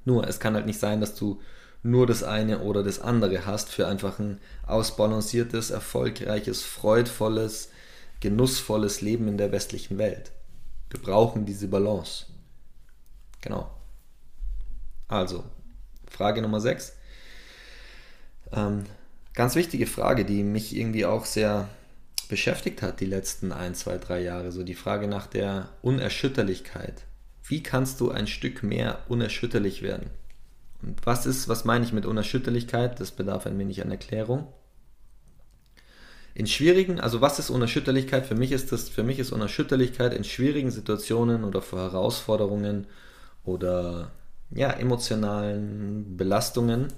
nur, 0.05 0.27
es 0.27 0.41
kann 0.41 0.55
halt 0.55 0.67
nicht 0.67 0.81
sein, 0.81 1.01
dass 1.01 1.15
du 1.15 1.41
nur 1.83 2.07
das 2.07 2.23
eine 2.23 2.61
oder 2.61 2.83
das 2.83 3.01
andere 3.01 3.47
hast 3.47 3.71
für 3.71 3.87
einfach 3.87 4.19
ein 4.19 4.41
ausbalanciertes, 4.67 5.71
erfolgreiches, 5.71 6.63
freudvolles, 6.63 7.71
genussvolles 8.21 9.01
Leben 9.01 9.29
in 9.29 9.39
der 9.39 9.53
westlichen 9.53 9.99
Welt. 9.99 10.33
Wir 10.91 11.01
brauchen 11.01 11.47
diese 11.47 11.69
Balance. 11.69 12.27
Genau. 13.41 13.71
Also, 15.09 15.45
Frage 16.09 16.43
Nummer 16.43 16.61
6. 16.61 16.93
Ähm, 18.53 18.85
Ganz 19.35 19.55
wichtige 19.55 19.87
Frage, 19.87 20.25
die 20.25 20.43
mich 20.43 20.77
irgendwie 20.77 21.07
auch 21.07 21.25
sehr 21.25 21.69
beschäftigt 22.29 22.83
hat 22.83 23.01
die 23.01 23.07
letzten 23.07 23.53
ein, 23.53 23.75
zwei, 23.75 23.97
drei 23.97 24.21
Jahre. 24.21 24.53
So 24.53 24.65
die 24.65 24.75
Frage 24.75 25.07
nach 25.07 25.27
der 25.27 25.69
Unerschütterlichkeit. 25.83 27.05
Wie 27.45 27.63
kannst 27.63 28.01
du 28.01 28.11
ein 28.11 28.27
Stück 28.27 28.63
mehr 28.63 28.99
unerschütterlich 29.09 29.83
werden? 29.83 30.11
Und 30.83 31.05
was 31.05 31.27
ist, 31.27 31.49
was 31.49 31.65
meine 31.65 31.85
ich 31.85 31.93
mit 31.93 32.07
Unerschütterlichkeit? 32.07 33.01
Das 33.01 33.11
bedarf 33.11 33.47
ein 33.47 33.59
wenig 33.59 33.83
an 33.83 33.91
Erklärung. 33.91 34.47
In 36.35 36.47
schwierigen, 36.47 37.01
also 37.01 37.21
was 37.21 37.39
ist 37.39 37.51
Unerschütterlichkeit? 37.51 38.27
Für 38.27 38.35
mich 38.35 38.53
ist 38.53 38.73
das, 38.73 38.89
für 38.89 39.03
mich 39.03 39.19
ist 39.19 39.33
Unerschütterlichkeit 39.33 40.15
in 40.15 40.25
schwierigen 40.25 40.71
Situationen 40.71 41.45
oder 41.45 41.61
vor 41.61 41.81
Herausforderungen 41.81 42.87
oder 43.45 44.13
ja, 44.51 44.71
emotionalen 44.71 46.17
Belastungen, 46.17 46.93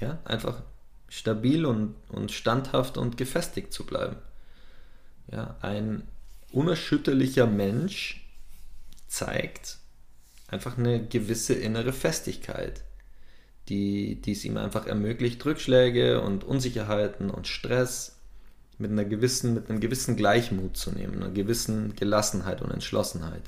ja, 0.00 0.18
einfach 0.24 0.62
stabil 1.08 1.66
und, 1.66 1.94
und 2.08 2.32
standhaft 2.32 2.96
und 2.96 3.16
gefestigt 3.16 3.72
zu 3.72 3.84
bleiben. 3.84 4.16
Ja, 5.30 5.56
ein 5.60 6.04
unerschütterlicher 6.52 7.46
Mensch 7.46 8.26
zeigt 9.08 9.78
einfach 10.48 10.78
eine 10.78 11.06
gewisse 11.06 11.54
innere 11.54 11.92
Festigkeit, 11.92 12.82
die, 13.70 14.16
die 14.16 14.32
es 14.32 14.44
ihm 14.44 14.56
einfach 14.56 14.86
ermöglicht, 14.86 15.44
Rückschläge 15.46 16.20
und 16.20 16.44
Unsicherheiten 16.44 17.30
und 17.30 17.46
Stress 17.46 18.16
mit 18.78 18.90
einer 18.90 19.04
gewissen, 19.04 19.54
mit 19.54 19.70
einem 19.70 19.80
gewissen 19.80 20.16
Gleichmut 20.16 20.76
zu 20.76 20.90
nehmen, 20.90 21.22
einer 21.22 21.30
gewissen 21.30 21.94
Gelassenheit 21.96 22.60
und 22.60 22.70
Entschlossenheit. 22.70 23.42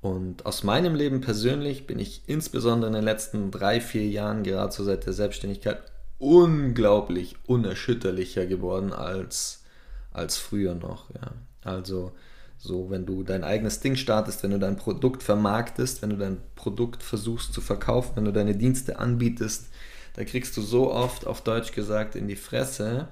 Und 0.00 0.46
aus 0.46 0.62
meinem 0.62 0.94
Leben 0.94 1.20
persönlich 1.20 1.86
bin 1.86 1.98
ich 1.98 2.22
insbesondere 2.26 2.88
in 2.88 2.94
den 2.94 3.04
letzten 3.04 3.50
drei, 3.50 3.80
vier 3.80 4.06
Jahren, 4.06 4.44
gerade 4.44 4.72
so 4.72 4.84
seit 4.84 5.06
der 5.06 5.12
Selbstständigkeit, 5.12 5.82
unglaublich 6.18 7.36
unerschütterlicher 7.46 8.46
geworden 8.46 8.92
als, 8.92 9.64
als 10.12 10.36
früher 10.36 10.74
noch. 10.74 11.10
Ja. 11.14 11.32
Also 11.64 12.12
so, 12.58 12.90
wenn 12.90 13.06
du 13.06 13.22
dein 13.22 13.44
eigenes 13.44 13.80
Ding 13.80 13.94
startest, 13.94 14.42
wenn 14.42 14.50
du 14.50 14.58
dein 14.58 14.76
Produkt 14.76 15.22
vermarktest, 15.22 16.02
wenn 16.02 16.10
du 16.10 16.16
dein 16.16 16.38
Produkt 16.56 17.02
versuchst 17.02 17.52
zu 17.52 17.60
verkaufen, 17.60 18.16
wenn 18.16 18.24
du 18.24 18.32
deine 18.32 18.56
Dienste 18.56 18.98
anbietest, 18.98 19.68
da 20.14 20.24
kriegst 20.24 20.56
du 20.56 20.62
so 20.62 20.92
oft, 20.92 21.26
auf 21.26 21.42
Deutsch 21.42 21.72
gesagt, 21.72 22.16
in 22.16 22.26
die 22.26 22.36
Fresse, 22.36 23.06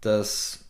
dass 0.00 0.60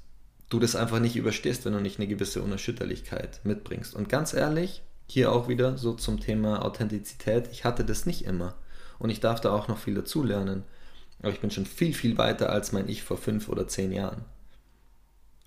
du 0.48 0.58
das 0.58 0.74
einfach 0.74 0.98
nicht 0.98 1.14
überstehst, 1.14 1.64
wenn 1.64 1.72
du 1.72 1.80
nicht 1.80 1.98
eine 1.98 2.08
gewisse 2.08 2.42
Unerschütterlichkeit 2.42 3.40
mitbringst. 3.44 3.94
Und 3.94 4.08
ganz 4.08 4.34
ehrlich, 4.34 4.82
hier 5.06 5.30
auch 5.30 5.48
wieder 5.48 5.78
so 5.78 5.94
zum 5.94 6.18
Thema 6.18 6.64
Authentizität. 6.64 7.48
Ich 7.52 7.64
hatte 7.64 7.84
das 7.84 8.06
nicht 8.06 8.24
immer 8.24 8.56
und 8.98 9.10
ich 9.10 9.20
darf 9.20 9.40
da 9.40 9.52
auch 9.52 9.68
noch 9.68 9.78
viel 9.78 9.94
dazulernen. 9.94 10.64
Aber 11.20 11.30
ich 11.30 11.40
bin 11.40 11.50
schon 11.50 11.66
viel, 11.66 11.94
viel 11.94 12.18
weiter 12.18 12.50
als 12.50 12.72
mein 12.72 12.88
Ich 12.88 13.02
vor 13.02 13.16
fünf 13.16 13.48
oder 13.48 13.68
zehn 13.68 13.92
Jahren. 13.92 14.24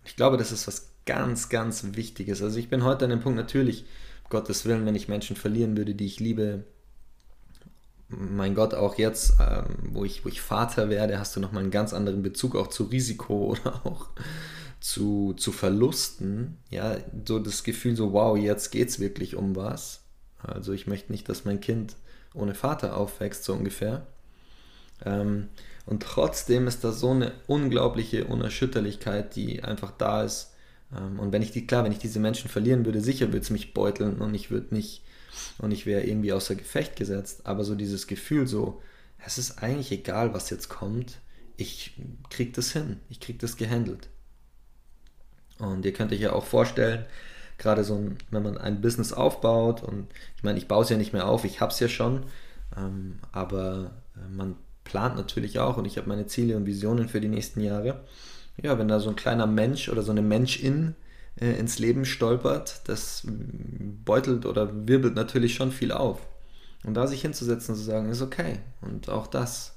Ich 0.05 0.15
glaube, 0.15 0.37
das 0.37 0.51
ist 0.51 0.67
was 0.67 0.89
ganz, 1.07 1.49
ganz 1.49 1.83
Wichtiges. 1.93 2.43
Also 2.43 2.59
ich 2.59 2.69
bin 2.69 2.83
heute 2.83 3.05
an 3.05 3.11
dem 3.11 3.21
Punkt 3.21 3.37
natürlich, 3.37 3.85
Gottes 4.29 4.65
Willen, 4.65 4.85
wenn 4.85 4.95
ich 4.95 5.07
Menschen 5.07 5.35
verlieren 5.35 5.75
würde, 5.75 5.95
die 5.95 6.05
ich 6.05 6.19
liebe, 6.19 6.65
mein 8.09 8.55
Gott, 8.55 8.73
auch 8.73 8.97
jetzt, 8.97 9.37
ähm, 9.39 9.65
wo, 9.91 10.05
ich, 10.05 10.23
wo 10.23 10.29
ich 10.29 10.41
Vater 10.41 10.89
werde, 10.89 11.19
hast 11.19 11.35
du 11.35 11.39
nochmal 11.39 11.63
einen 11.63 11.71
ganz 11.71 11.93
anderen 11.93 12.21
Bezug 12.21 12.55
auch 12.55 12.67
zu 12.67 12.83
Risiko 12.83 13.47
oder 13.51 13.85
auch 13.85 14.07
zu, 14.79 15.33
zu 15.33 15.51
Verlusten. 15.51 16.57
Ja, 16.69 16.97
so 17.25 17.39
das 17.39 17.63
Gefühl, 17.63 17.95
so 17.95 18.13
wow, 18.13 18.37
jetzt 18.37 18.71
geht 18.71 18.89
es 18.89 18.99
wirklich 18.99 19.35
um 19.35 19.55
was. 19.55 20.01
Also 20.37 20.73
ich 20.73 20.87
möchte 20.87 21.11
nicht, 21.11 21.27
dass 21.27 21.45
mein 21.45 21.59
Kind 21.59 21.95
ohne 22.33 22.53
Vater 22.53 22.95
aufwächst, 22.95 23.43
so 23.43 23.53
ungefähr. 23.53 24.05
Ähm, 25.03 25.47
und 25.85 26.03
trotzdem 26.03 26.67
ist 26.67 26.83
da 26.83 26.91
so 26.91 27.11
eine 27.11 27.31
unglaubliche 27.47 28.25
Unerschütterlichkeit, 28.25 29.35
die 29.35 29.63
einfach 29.63 29.91
da 29.91 30.23
ist. 30.23 30.53
Ähm, 30.95 31.19
und 31.19 31.31
wenn 31.31 31.41
ich 31.41 31.51
die, 31.51 31.67
klar, 31.67 31.83
wenn 31.83 31.91
ich 31.91 31.99
diese 31.99 32.19
Menschen 32.19 32.49
verlieren 32.49 32.85
würde, 32.85 33.01
sicher 33.01 33.27
würde 33.27 33.39
es 33.39 33.49
mich 33.49 33.73
beuteln 33.73 34.21
und 34.21 34.33
ich 34.33 34.51
würde 34.51 34.73
nicht 34.73 35.03
und 35.59 35.71
ich 35.71 35.85
wäre 35.85 36.03
irgendwie 36.03 36.33
außer 36.33 36.55
Gefecht 36.55 36.95
gesetzt. 36.95 37.41
Aber 37.45 37.63
so 37.63 37.75
dieses 37.75 38.07
Gefühl, 38.07 38.47
so, 38.47 38.81
es 39.25 39.37
ist 39.37 39.61
eigentlich 39.63 39.91
egal, 39.91 40.33
was 40.33 40.49
jetzt 40.49 40.69
kommt, 40.69 41.19
ich 41.57 41.93
krieg 42.29 42.53
das 42.53 42.71
hin, 42.71 42.99
ich 43.09 43.19
krieg 43.19 43.39
das 43.39 43.57
gehandelt. 43.57 44.09
Und 45.59 45.85
ihr 45.85 45.93
könnt 45.93 46.11
euch 46.11 46.21
ja 46.21 46.33
auch 46.33 46.45
vorstellen, 46.45 47.05
gerade 47.57 47.83
so, 47.83 47.95
ein, 47.95 48.17
wenn 48.29 48.43
man 48.43 48.57
ein 48.57 48.81
Business 48.81 49.13
aufbaut 49.13 49.81
und 49.81 50.07
ich 50.35 50.43
meine, 50.43 50.59
ich 50.59 50.67
baue 50.67 50.83
es 50.83 50.89
ja 50.89 50.97
nicht 50.97 51.13
mehr 51.13 51.27
auf, 51.27 51.45
ich 51.45 51.61
habe 51.61 51.71
es 51.71 51.79
ja 51.79 51.87
schon, 51.87 52.25
ähm, 52.77 53.19
aber 53.31 53.91
äh, 54.15 54.29
man 54.29 54.55
plant 54.83 55.15
natürlich 55.15 55.59
auch 55.59 55.77
und 55.77 55.85
ich 55.85 55.97
habe 55.97 56.07
meine 56.07 56.27
Ziele 56.27 56.55
und 56.55 56.65
Visionen 56.67 57.09
für 57.09 57.19
die 57.19 57.27
nächsten 57.27 57.61
Jahre. 57.61 58.05
Ja, 58.61 58.77
wenn 58.79 58.87
da 58.87 58.99
so 58.99 59.09
ein 59.09 59.15
kleiner 59.15 59.47
Mensch 59.47 59.89
oder 59.89 60.01
so 60.01 60.11
eine 60.11 60.21
Mensch-In 60.21 60.95
äh, 61.39 61.51
ins 61.59 61.79
Leben 61.79 62.05
stolpert, 62.05 62.81
das 62.85 63.23
beutelt 63.25 64.45
oder 64.45 64.87
wirbelt 64.87 65.15
natürlich 65.15 65.55
schon 65.55 65.71
viel 65.71 65.91
auf. 65.91 66.19
Und 66.83 66.93
da 66.93 67.07
sich 67.07 67.21
hinzusetzen 67.21 67.73
und 67.73 67.79
zu 67.79 67.85
sagen, 67.85 68.09
ist 68.09 68.21
okay. 68.21 68.59
Und 68.81 69.09
auch 69.09 69.27
das, 69.27 69.75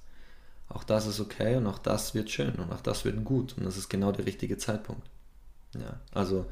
auch 0.69 0.85
das 0.85 1.07
ist 1.07 1.21
okay 1.21 1.57
und 1.57 1.67
auch 1.67 1.79
das 1.79 2.15
wird 2.15 2.31
schön 2.31 2.55
und 2.55 2.73
auch 2.73 2.81
das 2.81 3.05
wird 3.05 3.23
gut. 3.25 3.57
Und 3.57 3.65
das 3.65 3.77
ist 3.77 3.89
genau 3.89 4.13
der 4.13 4.27
richtige 4.27 4.57
Zeitpunkt. 4.57 5.07
Ja, 5.75 6.01
also, 6.13 6.47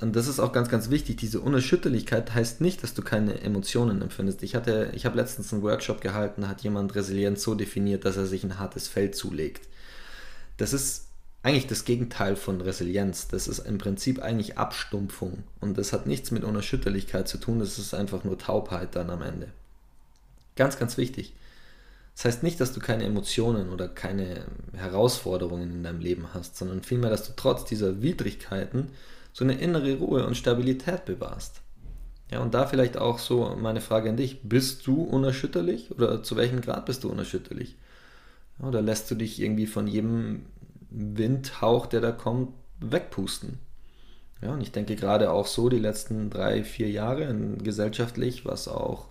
und 0.00 0.16
das 0.16 0.26
ist 0.26 0.40
auch 0.40 0.52
ganz, 0.52 0.68
ganz 0.68 0.90
wichtig. 0.90 1.16
Diese 1.16 1.40
Unerschütterlichkeit 1.40 2.34
heißt 2.34 2.60
nicht, 2.60 2.82
dass 2.82 2.94
du 2.94 3.02
keine 3.02 3.40
Emotionen 3.40 4.02
empfindest. 4.02 4.42
Ich 4.42 4.54
hatte, 4.54 4.90
ich 4.94 5.06
habe 5.06 5.16
letztens 5.16 5.52
einen 5.52 5.62
Workshop 5.62 6.00
gehalten, 6.00 6.48
hat 6.48 6.62
jemand 6.62 6.94
Resilienz 6.94 7.42
so 7.42 7.54
definiert, 7.54 8.04
dass 8.04 8.16
er 8.16 8.26
sich 8.26 8.42
ein 8.42 8.58
hartes 8.58 8.88
Feld 8.88 9.14
zulegt. 9.14 9.68
Das 10.56 10.72
ist 10.72 11.11
eigentlich 11.42 11.66
das 11.66 11.84
Gegenteil 11.84 12.36
von 12.36 12.60
Resilienz. 12.60 13.28
Das 13.28 13.48
ist 13.48 13.60
im 13.60 13.78
Prinzip 13.78 14.22
eigentlich 14.22 14.58
Abstumpfung. 14.58 15.42
Und 15.60 15.76
das 15.76 15.92
hat 15.92 16.06
nichts 16.06 16.30
mit 16.30 16.44
Unerschütterlichkeit 16.44 17.28
zu 17.28 17.38
tun, 17.38 17.58
das 17.58 17.78
ist 17.78 17.94
einfach 17.94 18.24
nur 18.24 18.38
Taubheit 18.38 18.94
dann 18.94 19.10
am 19.10 19.22
Ende. 19.22 19.48
Ganz, 20.54 20.78
ganz 20.78 20.96
wichtig. 20.96 21.34
Das 22.14 22.26
heißt 22.26 22.42
nicht, 22.42 22.60
dass 22.60 22.72
du 22.72 22.80
keine 22.80 23.04
Emotionen 23.04 23.70
oder 23.70 23.88
keine 23.88 24.44
Herausforderungen 24.74 25.72
in 25.72 25.82
deinem 25.82 26.00
Leben 26.00 26.28
hast, 26.34 26.56
sondern 26.56 26.82
vielmehr, 26.82 27.10
dass 27.10 27.26
du 27.26 27.32
trotz 27.34 27.64
dieser 27.64 28.02
Widrigkeiten 28.02 28.88
so 29.32 29.44
eine 29.44 29.54
innere 29.54 29.96
Ruhe 29.96 30.26
und 30.26 30.36
Stabilität 30.36 31.06
bewahrst. 31.06 31.62
Ja, 32.30 32.40
und 32.40 32.54
da 32.54 32.66
vielleicht 32.66 32.98
auch 32.98 33.18
so 33.18 33.56
meine 33.56 33.80
Frage 33.80 34.10
an 34.10 34.16
dich: 34.16 34.40
Bist 34.42 34.86
du 34.86 35.02
unerschütterlich 35.02 35.90
oder 35.90 36.22
zu 36.22 36.36
welchem 36.36 36.60
Grad 36.60 36.86
bist 36.86 37.02
du 37.04 37.10
unerschütterlich? 37.10 37.76
Oder 38.60 38.82
lässt 38.82 39.10
du 39.10 39.14
dich 39.14 39.40
irgendwie 39.40 39.66
von 39.66 39.86
jedem 39.86 40.44
Windhauch, 40.92 41.86
der 41.86 42.00
da 42.00 42.12
kommt, 42.12 42.54
wegpusten. 42.80 43.58
Ja, 44.40 44.52
und 44.52 44.60
ich 44.60 44.72
denke 44.72 44.96
gerade 44.96 45.30
auch 45.30 45.46
so 45.46 45.68
die 45.68 45.78
letzten 45.78 46.28
drei, 46.28 46.64
vier 46.64 46.90
Jahre 46.90 47.32
gesellschaftlich, 47.62 48.44
was 48.44 48.68
auch 48.68 49.06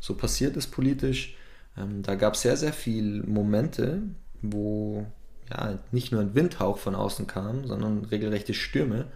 so 0.00 0.14
passiert 0.14 0.56
ist 0.56 0.68
politisch, 0.68 1.36
ähm, 1.76 2.02
da 2.02 2.14
gab 2.14 2.34
es 2.34 2.42
sehr, 2.42 2.56
sehr 2.56 2.72
viele 2.72 3.22
Momente, 3.24 4.02
wo 4.42 5.06
ja, 5.50 5.78
nicht 5.90 6.12
nur 6.12 6.20
ein 6.20 6.34
Windhauch 6.34 6.78
von 6.78 6.94
außen 6.94 7.26
kam, 7.26 7.66
sondern 7.66 8.04
regelrechte 8.04 8.54
Stürme 8.54 9.06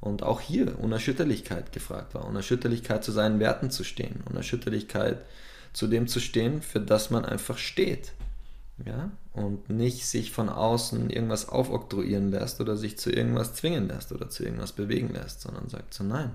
und 0.00 0.22
auch 0.22 0.40
hier 0.40 0.78
Unerschütterlichkeit 0.78 1.72
gefragt 1.72 2.14
war. 2.14 2.26
Unerschütterlichkeit 2.26 3.04
zu 3.04 3.12
seinen 3.12 3.40
Werten 3.40 3.70
zu 3.70 3.84
stehen, 3.84 4.22
Unerschütterlichkeit 4.28 5.24
zu 5.72 5.86
dem 5.86 6.06
zu 6.06 6.20
stehen, 6.20 6.62
für 6.62 6.80
das 6.80 7.10
man 7.10 7.24
einfach 7.24 7.58
steht 7.58 8.12
ja, 8.84 9.10
und 9.32 9.70
nicht 9.70 10.06
sich 10.06 10.32
von 10.32 10.48
außen 10.48 11.10
irgendwas 11.10 11.48
aufoktroyieren 11.48 12.30
lässt 12.30 12.60
oder 12.60 12.76
sich 12.76 12.98
zu 12.98 13.10
irgendwas 13.10 13.54
zwingen 13.54 13.88
lässt 13.88 14.12
oder 14.12 14.28
zu 14.30 14.44
irgendwas 14.44 14.72
bewegen 14.72 15.12
lässt, 15.12 15.42
sondern 15.42 15.68
sagt 15.68 15.94
so, 15.94 16.02
nein, 16.02 16.32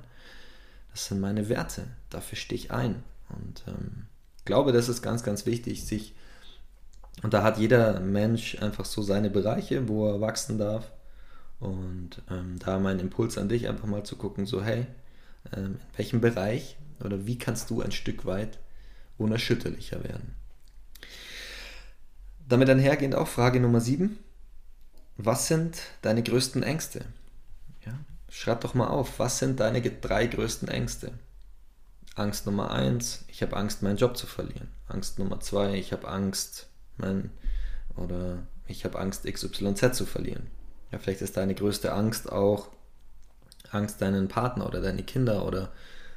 das 0.92 1.08
sind 1.08 1.20
meine 1.20 1.50
Werte, 1.50 1.88
dafür 2.10 2.38
stehe 2.38 2.60
ich 2.60 2.72
ein. 2.72 3.04
Und 3.30 3.64
ähm, 3.68 4.06
glaube, 4.46 4.72
das 4.72 4.90
ist 4.90 5.02
ganz, 5.02 5.24
ganz 5.24 5.46
wichtig, 5.46 5.86
sich, 5.86 6.16
und 7.22 7.34
da 7.34 7.44
hat 7.44 7.58
jeder 7.58 8.00
Mensch 8.00 8.62
einfach 8.62 8.86
so 8.86 9.02
seine 9.02 9.30
Bereiche, 9.30 9.88
wo 9.88 10.10
er 10.10 10.22
wachsen 10.22 10.58
darf. 10.58 10.92
Und 11.60 12.22
ähm, 12.32 12.58
da 12.60 12.80
mein 12.80 13.00
Impuls 13.00 13.38
an 13.38 13.50
dich, 13.50 13.68
einfach 13.68 13.88
mal 13.88 14.04
zu 14.04 14.16
gucken, 14.16 14.46
so, 14.46 14.64
hey, 14.64 14.88
ähm, 15.56 15.78
in 15.92 15.98
welchem 15.98 16.22
Bereich 16.22 16.78
oder 17.04 17.26
wie 17.26 17.38
kannst 17.38 17.70
du 17.70 17.82
ein 17.82 17.92
Stück 17.92 18.26
weit 18.26 18.60
unerschütterlicher 19.18 20.04
werden? 20.04 20.36
Damit 22.50 22.68
einhergehend 22.68 23.14
auch 23.14 23.28
Frage 23.28 23.60
Nummer 23.60 23.80
7. 23.80 24.18
Was 25.18 25.48
sind 25.48 25.78
deine 26.02 26.24
größten 26.24 26.64
Ängste? 26.64 27.06
Ja, 27.86 27.94
schreib 28.30 28.62
doch 28.62 28.74
mal 28.74 28.88
auf, 28.88 29.20
was 29.20 29.38
sind 29.38 29.60
deine 29.60 29.82
drei 29.82 30.26
größten 30.26 30.68
Ängste? 30.68 31.12
Angst 32.16 32.48
Nummer 32.48 32.72
1, 32.72 33.26
ich 33.28 33.44
habe 33.44 33.56
Angst, 33.56 33.84
meinen 33.84 33.98
Job 33.98 34.18
zu 34.18 34.26
verlieren. 34.26 34.68
Angst 34.88 35.20
Nummer 35.20 35.40
2, 35.40 35.76
ich 35.76 35.94
habe 35.94 36.08
Angst, 36.08 36.68
mein 36.98 37.30
oder 37.96 38.40
ich 38.68 38.84
habe 38.84 38.98
Angst, 38.98 39.26
XYZ 39.26 39.96
zu 39.96 40.08
verlieren. 40.08 40.48
Ja, 40.92 40.98
vielleicht 40.98 41.22
ist 41.22 41.38
deine 41.38 41.54
größte 41.54 41.94
Angst 41.94 42.32
auch 42.32 42.70
Angst, 43.70 44.02
deinen 44.02 44.28
Partner 44.28 44.66
oder 44.66 44.82
deine 44.82 45.04
Kinder 45.04 45.46
oder 45.46 45.72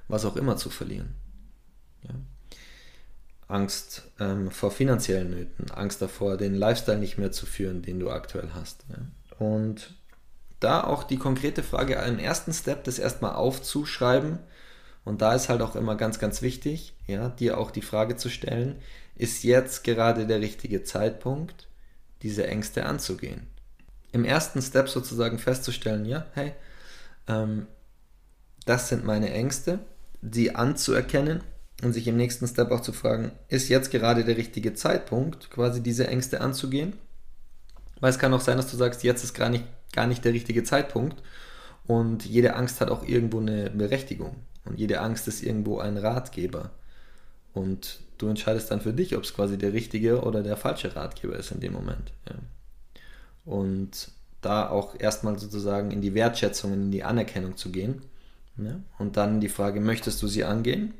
was 0.09 0.25
auch 0.25 0.37
immer 0.37 0.57
zu 0.57 0.71
verlieren. 0.71 1.15
Ja. 2.05 2.15
Angst 3.53 4.11
ähm, 4.19 4.51
vor 4.51 4.71
finanziellen 4.71 5.31
Nöten, 5.31 5.71
Angst 5.71 6.01
davor, 6.01 6.37
den 6.37 6.55
Lifestyle 6.55 6.99
nicht 6.99 7.19
mehr 7.19 7.33
zu 7.33 7.47
führen, 7.47 7.83
den 7.83 8.01
du 8.01 8.11
aktuell 8.11 8.51
hast. 8.55 8.85
Ja. 8.89 9.47
Und 9.47 9.95
da 10.61 10.85
auch 10.85 11.05
die 11.05 11.19
konkrete 11.19 11.63
Frage, 11.63 12.01
einen 12.01 12.19
ersten 12.19 12.53
Step, 12.53 12.85
das 12.85 12.99
erstmal 12.99 13.35
aufzuschreiben. 13.35 14.39
Und 15.05 15.21
da 15.21 15.35
ist 15.35 15.49
halt 15.49 15.61
auch 15.61 15.75
immer 15.75 15.97
ganz, 15.97 16.19
ganz 16.19 16.43
wichtig, 16.43 16.95
ja, 17.07 17.29
dir 17.29 17.59
auch 17.59 17.71
die 17.71 17.83
Frage 17.83 18.17
zu 18.17 18.31
stellen, 18.31 18.81
ist 19.17 19.43
jetzt 19.43 19.85
gerade 19.85 20.27
der 20.27 20.41
richtige 20.41 20.85
Zeitpunkt, 20.85 21.69
diese 22.23 22.47
Ängste 22.47 22.87
anzugehen? 22.87 23.49
Im 24.13 24.25
ersten 24.25 24.63
Step 24.63 24.89
sozusagen 24.89 25.39
festzustellen, 25.39 26.05
ja, 26.05 26.27
hey, 26.35 26.53
ähm, 27.27 27.67
das 28.65 28.89
sind 28.89 29.05
meine 29.05 29.33
Ängste, 29.33 29.81
die 30.21 30.55
anzuerkennen 30.55 31.43
und 31.83 31.93
sich 31.93 32.07
im 32.07 32.17
nächsten 32.17 32.47
Step 32.47 32.71
auch 32.71 32.81
zu 32.81 32.93
fragen, 32.93 33.33
ist 33.49 33.69
jetzt 33.69 33.91
gerade 33.91 34.25
der 34.25 34.37
richtige 34.37 34.75
Zeitpunkt, 34.75 35.51
quasi 35.51 35.83
diese 35.83 36.07
Ängste 36.07 36.41
anzugehen? 36.41 36.95
Weil 38.01 38.11
es 38.11 38.19
kann 38.19 38.35
auch 38.35 38.41
sein, 38.41 38.57
dass 38.57 38.71
du 38.71 38.77
sagst, 38.77 39.05
jetzt 39.05 39.25
ist 39.25 39.35
gar 39.35 39.49
nicht, 39.49 39.65
gar 39.93 40.07
nicht 40.07 40.25
der 40.25 40.33
richtige 40.33 40.65
Zeitpunkt 40.65 41.23
und 41.87 42.25
jede 42.25 42.55
Angst 42.55 42.81
hat 42.81 42.91
auch 42.91 43.05
irgendwo 43.05 43.41
eine 43.41 43.71
Berechtigung 43.71 44.37
und 44.65 44.79
jede 44.79 45.01
Angst 45.01 45.29
ist 45.29 45.43
irgendwo 45.43 45.79
ein 45.79 45.97
Ratgeber 45.99 46.71
und 47.53 48.01
du 48.19 48.29
entscheidest 48.29 48.71
dann 48.71 48.81
für 48.81 48.93
dich, 48.93 49.17
ob 49.17 49.25
es 49.25 49.35
quasi 49.35 49.59
der 49.59 49.73
richtige 49.73 50.23
oder 50.23 50.43
der 50.43 50.57
falsche 50.57 50.95
Ratgeber 50.95 51.37
ist 51.37 51.51
in 51.51 51.61
dem 51.61 51.73
Moment. 51.73 52.13
Ja. 52.29 52.37
Und 53.45 54.11
da 54.41 54.69
auch 54.69 54.99
erstmal 54.99 55.39
sozusagen 55.39 55.91
in 55.91 56.01
die 56.01 56.15
Wertschätzung, 56.15 56.73
in 56.73 56.91
die 56.91 57.05
Anerkennung 57.05 57.57
zu 57.57 57.71
gehen. 57.71 58.03
Ja. 58.57 58.81
Und 58.99 59.17
dann 59.17 59.41
die 59.41 59.49
Frage, 59.49 59.81
möchtest 59.81 60.23
du 60.23 60.29
sie 60.29 60.45
angehen? 60.45 60.95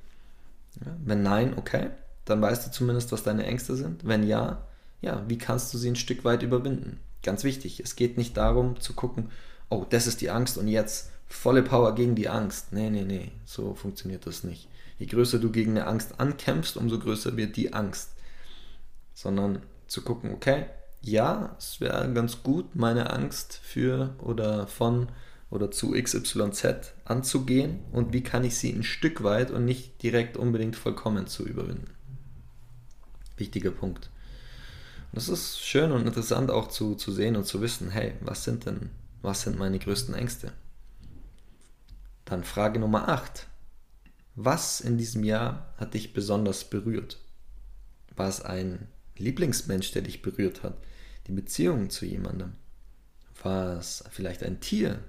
Ja, 0.81 0.97
wenn 1.05 1.23
nein, 1.23 1.55
okay, 1.57 1.91
dann 2.25 2.41
weißt 2.41 2.67
du 2.67 2.71
zumindest, 2.71 3.13
was 3.13 3.23
deine 3.23 3.45
Ängste 3.45 3.77
sind. 3.77 4.07
Wenn 4.07 4.23
ja, 4.23 4.67
ja, 5.01 5.25
wie 5.29 5.39
kannst 5.39 5.73
du 5.75 5.79
sie 5.79 5.91
ein 5.91 5.97
Stück 5.97 6.25
weit 6.25 6.43
überwinden? 6.43 7.01
Ganz 7.23 7.45
wichtig, 7.45 7.81
es 7.81 7.97
geht 7.97 8.17
nicht 8.17 8.37
darum 8.37 8.81
zu 8.81 8.95
gucken, 8.95 9.31
oh, 9.69 9.85
das 9.89 10.07
ist 10.07 10.21
die 10.21 10.31
Angst 10.31 10.59
und 10.59 10.69
jetzt 10.69 11.11
volle 11.27 11.63
Power 11.63 11.95
gegen 11.95 12.15
die 12.15 12.29
Angst. 12.29 12.73
Nee, 12.73 12.91
nee, 12.91 13.05
nee, 13.05 13.33
so 13.45 13.75
funktioniert 13.75 14.27
das 14.27 14.45
nicht. 14.45 14.69
Je 14.99 15.07
größer 15.07 15.39
du 15.39 15.51
gegen 15.51 15.73
eine 15.73 15.87
Angst 15.87 16.21
ankämpfst, 16.21 16.77
umso 16.77 16.99
größer 16.99 17.37
wird 17.37 17.57
die 17.57 17.73
Angst. 17.73 18.11
Sondern 19.15 19.63
zu 19.87 20.03
gucken, 20.03 20.33
okay, 20.33 20.67
ja, 21.01 21.57
es 21.59 21.81
wäre 21.81 22.13
ganz 22.13 22.43
gut, 22.43 22.77
meine 22.77 23.11
Angst 23.11 23.59
für 23.63 24.15
oder 24.19 24.67
von 24.67 25.09
oder 25.53 25.71
zu 25.71 25.93
XYZ 25.93 26.95
anzugehen 27.05 27.81
und 27.93 28.15
wie 28.15 28.23
kann 28.23 28.43
ich 28.43 28.57
sie 28.57 28.73
ein 28.73 28.83
Stück 28.83 29.23
weit 29.23 29.51
und 29.51 29.67
nicht 29.67 30.03
direkt 30.03 30.39
unbedingt 30.39 30.77
vollkommen 30.77 31.27
zu 31.27 31.47
überwinden. 31.47 31.91
Wichtiger 33.37 33.71
Punkt. 33.71 34.09
Und 35.13 35.17
das 35.17 35.29
ist 35.29 35.61
schön 35.61 35.93
und 35.93 36.07
interessant 36.07 36.51
auch 36.51 36.69
zu, 36.69 36.95
zu 36.95 37.13
sehen 37.13 37.37
und 37.37 37.45
zu 37.45 37.61
wissen, 37.61 37.91
hey, 37.91 38.15
was 38.21 38.45
sind 38.45 38.65
denn, 38.65 38.89
was 39.21 39.43
sind 39.43 39.59
meine 39.59 39.79
größten 39.79 40.15
Ängste? 40.15 40.53
Dann 42.25 42.45
Frage 42.45 42.81
Nummer 42.81 43.09
8. 43.11 43.47
Was 44.35 44.81
in 44.81 44.97
diesem 44.97 45.23
Jahr 45.23 45.75
hat 45.77 45.93
dich 45.93 46.15
besonders 46.15 46.65
berührt? 46.65 47.19
War 48.17 48.31
es 48.31 48.41
ein 48.41 48.89
Lieblingsmensch, 49.19 49.93
der 49.93 50.01
dich 50.01 50.23
berührt 50.23 50.63
hat? 50.63 50.79
Die 51.27 51.33
Beziehung 51.33 51.91
zu 51.91 52.07
jemandem? 52.07 52.55
War 53.43 53.77
es 53.77 54.03
vielleicht 54.11 54.43
ein 54.43 54.61
Tier? 54.61 55.05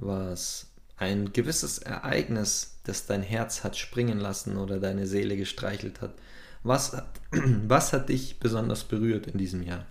War 0.00 0.32
es 0.32 0.66
ein 0.96 1.32
gewisses 1.32 1.78
Ereignis, 1.78 2.78
das 2.84 3.06
dein 3.06 3.22
Herz 3.22 3.64
hat 3.64 3.76
springen 3.76 4.18
lassen 4.18 4.56
oder 4.56 4.80
deine 4.80 5.06
Seele 5.06 5.36
gestreichelt 5.36 6.00
hat? 6.00 6.14
Was 6.62 6.92
hat, 6.94 7.20
was 7.32 7.92
hat 7.92 8.08
dich 8.08 8.40
besonders 8.40 8.84
berührt 8.84 9.26
in 9.26 9.38
diesem 9.38 9.62
Jahr? 9.62 9.86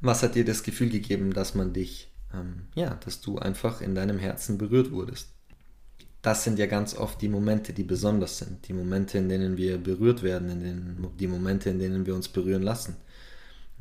Was 0.00 0.22
hat 0.22 0.34
dir 0.34 0.44
das 0.44 0.62
Gefühl 0.62 0.90
gegeben, 0.90 1.32
dass 1.32 1.54
man 1.54 1.72
dich, 1.72 2.12
ähm, 2.34 2.68
ja, 2.74 2.94
dass 3.04 3.22
du 3.22 3.38
einfach 3.38 3.80
in 3.80 3.94
deinem 3.94 4.18
Herzen 4.18 4.58
berührt 4.58 4.92
wurdest? 4.92 5.30
Das 6.20 6.44
sind 6.44 6.58
ja 6.58 6.66
ganz 6.66 6.94
oft 6.94 7.22
die 7.22 7.28
Momente, 7.28 7.72
die 7.72 7.84
besonders 7.84 8.38
sind. 8.38 8.68
Die 8.68 8.74
Momente, 8.74 9.16
in 9.16 9.28
denen 9.30 9.56
wir 9.56 9.78
berührt 9.78 10.22
werden, 10.22 10.50
in 10.50 10.60
den, 10.60 11.16
die 11.18 11.28
Momente, 11.28 11.70
in 11.70 11.78
denen 11.78 12.04
wir 12.04 12.14
uns 12.14 12.28
berühren 12.28 12.62
lassen. 12.62 12.96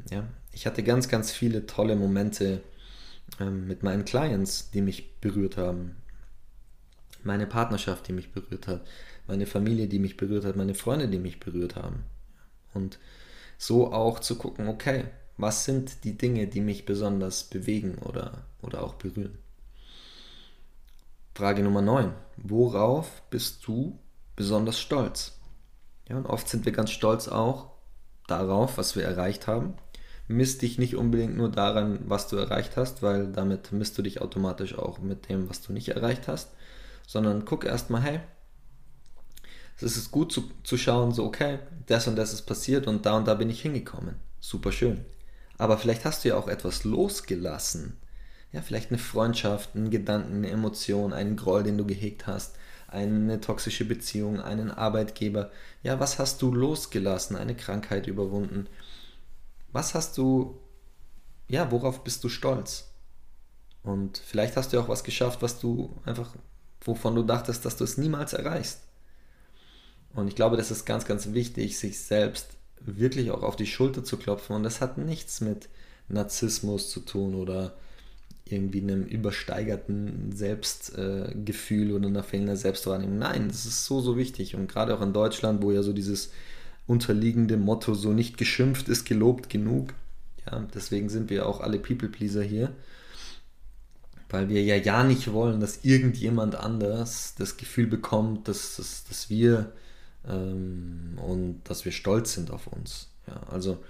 Ja, 0.10 0.26
ich 0.54 0.66
hatte 0.66 0.84
ganz, 0.84 1.10
ganz 1.10 1.32
viele 1.32 1.66
tolle 1.66 1.96
Momente 1.96 2.62
ähm, 3.40 3.68
mit 3.68 3.84
meinen 3.84 4.06
Clients, 4.06 4.72
die 4.72 4.82
mich 4.82 5.20
berührt 5.20 5.58
haben. 5.58 5.96
Meine 7.24 7.48
Partnerschaft, 7.48 8.08
die 8.08 8.14
mich 8.14 8.32
berührt 8.32 8.68
hat. 8.68 8.86
Meine 9.28 9.46
Familie, 9.46 9.88
die 9.88 10.00
mich 10.00 10.18
berührt 10.18 10.46
hat. 10.46 10.56
Meine 10.56 10.76
Freunde, 10.76 11.08
die 11.08 11.20
mich 11.20 11.40
berührt 11.40 11.76
haben. 11.76 12.04
Und 12.74 13.00
so 13.58 13.92
auch 13.92 14.20
zu 14.20 14.38
gucken, 14.38 14.68
okay, 14.68 15.06
was 15.38 15.66
sind 15.66 16.04
die 16.04 16.18
Dinge, 16.18 16.48
die 16.48 16.62
mich 16.62 16.86
besonders 16.86 17.46
bewegen 17.46 17.98
oder, 18.00 18.46
oder 18.62 18.84
auch 18.84 18.96
berühren? 18.96 19.38
Frage 21.34 21.64
Nummer 21.64 21.82
9. 21.82 22.14
Worauf 22.38 23.24
bist 23.30 23.68
du 23.68 24.00
besonders 24.36 24.80
stolz? 24.80 25.38
Ja, 26.08 26.18
und 26.18 26.28
oft 26.28 26.48
sind 26.48 26.66
wir 26.66 26.72
ganz 26.72 26.92
stolz 26.92 27.28
auch 27.28 27.72
darauf, 28.28 28.78
was 28.78 28.96
wir 28.96 29.04
erreicht 29.04 29.48
haben. 29.48 29.74
Misst 30.28 30.62
dich 30.62 30.78
nicht 30.80 30.96
unbedingt 30.96 31.38
nur 31.38 31.52
daran, 31.52 32.00
was 32.08 32.28
du 32.28 32.38
erreicht 32.38 32.78
hast, 32.78 33.04
weil 33.04 33.32
damit 33.32 33.72
misst 33.72 33.98
du 33.98 34.02
dich 34.02 34.22
automatisch 34.22 34.78
auch 34.78 35.00
mit 35.00 35.30
dem, 35.30 35.50
was 35.50 35.62
du 35.62 35.72
nicht 35.72 35.90
erreicht 35.90 36.28
hast, 36.28 36.50
sondern 37.06 37.46
guck 37.46 37.64
erstmal, 37.64 38.02
hey, 38.02 38.20
es 39.78 39.98
ist 39.98 40.12
gut 40.12 40.32
zu, 40.32 40.50
zu 40.64 40.78
schauen, 40.78 41.12
so, 41.12 41.26
okay, 41.26 41.60
das 41.86 42.08
und 42.08 42.16
das 42.16 42.34
ist 42.34 42.44
passiert 42.44 42.88
und 42.88 43.06
da 43.06 43.18
und 43.18 43.28
da 43.28 43.34
bin 43.36 43.50
ich 43.50 43.62
hingekommen. 43.62 44.16
Super 44.40 44.72
schön. 44.72 45.06
Aber 45.58 45.78
vielleicht 45.78 46.06
hast 46.06 46.24
du 46.24 46.30
ja 46.30 46.38
auch 46.38 46.48
etwas 46.48 46.84
losgelassen. 46.84 47.98
Ja, 48.52 48.62
vielleicht 48.62 48.90
eine 48.90 49.00
Freundschaft, 49.00 49.76
einen 49.76 49.90
Gedanken, 49.90 50.38
eine 50.38 50.50
Emotion, 50.50 51.14
einen 51.14 51.36
Groll, 51.36 51.64
den 51.64 51.78
du 51.78 51.86
gehegt 51.86 52.26
hast, 52.26 52.56
eine 52.88 53.42
toxische 53.42 53.86
Beziehung, 53.86 54.40
einen 54.40 54.72
Arbeitgeber. 54.72 55.52
Ja, 55.84 56.00
was 56.00 56.20
hast 56.20 56.42
du 56.42 56.54
losgelassen? 56.54 57.36
Eine 57.36 57.56
Krankheit 57.56 58.08
überwunden? 58.08 58.68
Was 59.76 59.94
hast 59.94 60.18
du, 60.18 60.58
ja, 61.50 61.70
worauf 61.70 62.06
bist 62.06 62.24
du 62.24 62.30
stolz? 62.30 62.94
Und 63.84 64.18
vielleicht 64.26 64.56
hast 64.56 64.72
du 64.72 64.80
auch 64.80 64.88
was 64.88 65.04
geschafft, 65.04 65.42
was 65.42 65.60
du 65.60 65.94
einfach, 66.06 66.34
wovon 66.80 67.14
du 67.14 67.24
dachtest, 67.24 67.66
dass 67.66 67.76
du 67.76 67.84
es 67.84 67.98
niemals 67.98 68.32
erreichst. 68.32 68.80
Und 70.14 70.30
ich 70.30 70.36
glaube, 70.38 70.56
das 70.56 70.72
ist 70.72 70.86
ganz, 70.86 71.04
ganz 71.04 71.34
wichtig, 71.34 71.78
sich 71.78 72.00
selbst 72.00 72.52
wirklich 72.80 73.32
auch 73.32 73.44
auf 73.44 73.58
die 73.58 73.68
Schulter 73.68 74.06
zu 74.06 74.16
klopfen. 74.16 74.56
Und 74.56 74.64
das 74.64 74.80
hat 74.80 74.98
nichts 74.98 75.42
mit 75.42 75.68
Narzissmus 76.08 76.90
zu 76.90 77.02
tun 77.02 77.36
oder 77.36 77.76
irgendwie 78.46 78.80
einem 78.80 79.04
übersteigerten 79.04 80.32
Selbstgefühl 80.32 81.90
äh, 81.90 81.94
oder 81.94 82.08
einer 82.08 82.24
fehlenden 82.24 82.56
Selbstwahrnehmung. 82.56 83.18
Nein, 83.18 83.50
das 83.50 83.66
ist 83.66 83.84
so, 83.84 84.00
so 84.00 84.16
wichtig. 84.16 84.56
Und 84.56 84.72
gerade 84.72 84.96
auch 84.96 85.02
in 85.02 85.12
Deutschland, 85.12 85.62
wo 85.62 85.74
ja 85.74 85.84
so 85.84 85.92
dieses 85.92 86.32
unterliegende 86.88 87.58
Motto 87.58 87.94
so 87.94 88.14
nicht 88.14 88.38
geschimpft 88.38 88.90
ist 88.90 89.06
gelobt 89.06 89.50
genug. 89.50 89.94
Ja, 90.46 90.66
deswegen 90.74 91.10
sind 91.10 91.30
wir 91.30 91.48
auch 91.48 91.62
alle 91.62 91.80
People-Pleaser 91.80 92.44
hier. 92.44 92.72
Weil 94.30 94.50
wir 94.50 94.64
ja 94.64 94.76
ja 94.76 95.04
nicht 95.04 95.32
wollen, 95.32 95.60
dass 95.60 95.84
irgendjemand 95.84 96.56
anders 96.56 97.36
das 97.38 97.58
Gefühl 97.58 97.88
bekommt, 97.88 98.48
dass, 98.48 98.76
dass, 98.78 99.06
dass 99.06 99.30
wir 99.30 99.72
ähm, 100.28 101.18
und 101.24 101.62
dass 101.64 101.86
wir 101.86 101.92
stolz 101.92 102.34
sind 102.34 102.52
auf 102.52 102.68
uns. 102.68 103.10
Ja, 103.28 103.42
also 103.50 103.84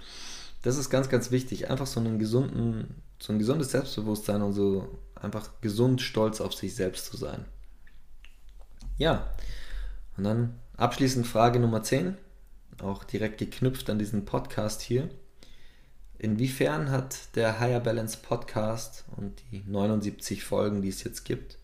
das 0.62 0.76
ist 0.76 0.90
ganz, 0.90 1.08
ganz 1.08 1.30
wichtig. 1.30 1.70
Einfach 1.70 1.86
so 1.86 2.00
einen 2.00 2.18
gesunden, 2.18 3.02
so 3.18 3.32
ein 3.32 3.38
gesundes 3.38 3.70
Selbstbewusstsein 3.70 4.42
und 4.42 4.52
so 4.52 4.98
einfach 5.14 5.50
gesund 5.60 6.00
stolz 6.02 6.40
auf 6.40 6.54
sich 6.54 6.74
selbst 6.74 7.06
zu 7.06 7.16
sein. 7.16 7.44
Ja, 8.98 9.30
und 10.16 10.24
dann 10.24 10.58
abschließend 10.76 11.26
Frage 11.26 11.60
Nummer 11.60 11.82
10, 11.82 12.16
auch 12.82 13.04
direkt 13.04 13.38
geknüpft 13.38 13.88
an 13.90 13.98
diesen 13.98 14.24
Podcast 14.24 14.82
hier. 14.82 15.08
Inwiefern 16.18 16.90
hat 16.90 17.34
der 17.36 17.60
Higher 17.60 17.80
Balance 17.80 18.18
Podcast 18.22 19.04
und 19.16 19.42
die 19.50 19.62
79 19.66 20.44
Folgen, 20.44 20.82
die 20.82 20.88
es 20.88 21.04
jetzt 21.04 21.24
gibt, 21.24 21.58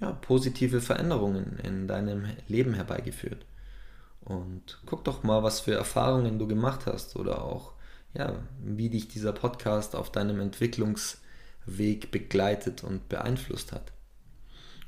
ja, 0.00 0.12
positive 0.12 0.80
Veränderungen 0.80 1.58
in 1.62 1.88
deinem 1.88 2.26
Leben 2.46 2.74
herbeigeführt? 2.74 3.44
Und 4.20 4.78
guck 4.86 5.04
doch 5.04 5.22
mal, 5.22 5.42
was 5.42 5.60
für 5.60 5.74
Erfahrungen 5.74 6.38
du 6.38 6.46
gemacht 6.46 6.86
hast 6.86 7.16
oder 7.16 7.42
auch, 7.42 7.72
ja, 8.14 8.34
wie 8.62 8.90
dich 8.90 9.08
dieser 9.08 9.32
Podcast 9.32 9.94
auf 9.94 10.10
deinem 10.10 10.40
Entwicklungsweg 10.40 12.10
begleitet 12.10 12.84
und 12.84 13.08
beeinflusst 13.08 13.72
hat. 13.72 13.92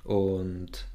Und 0.04 0.86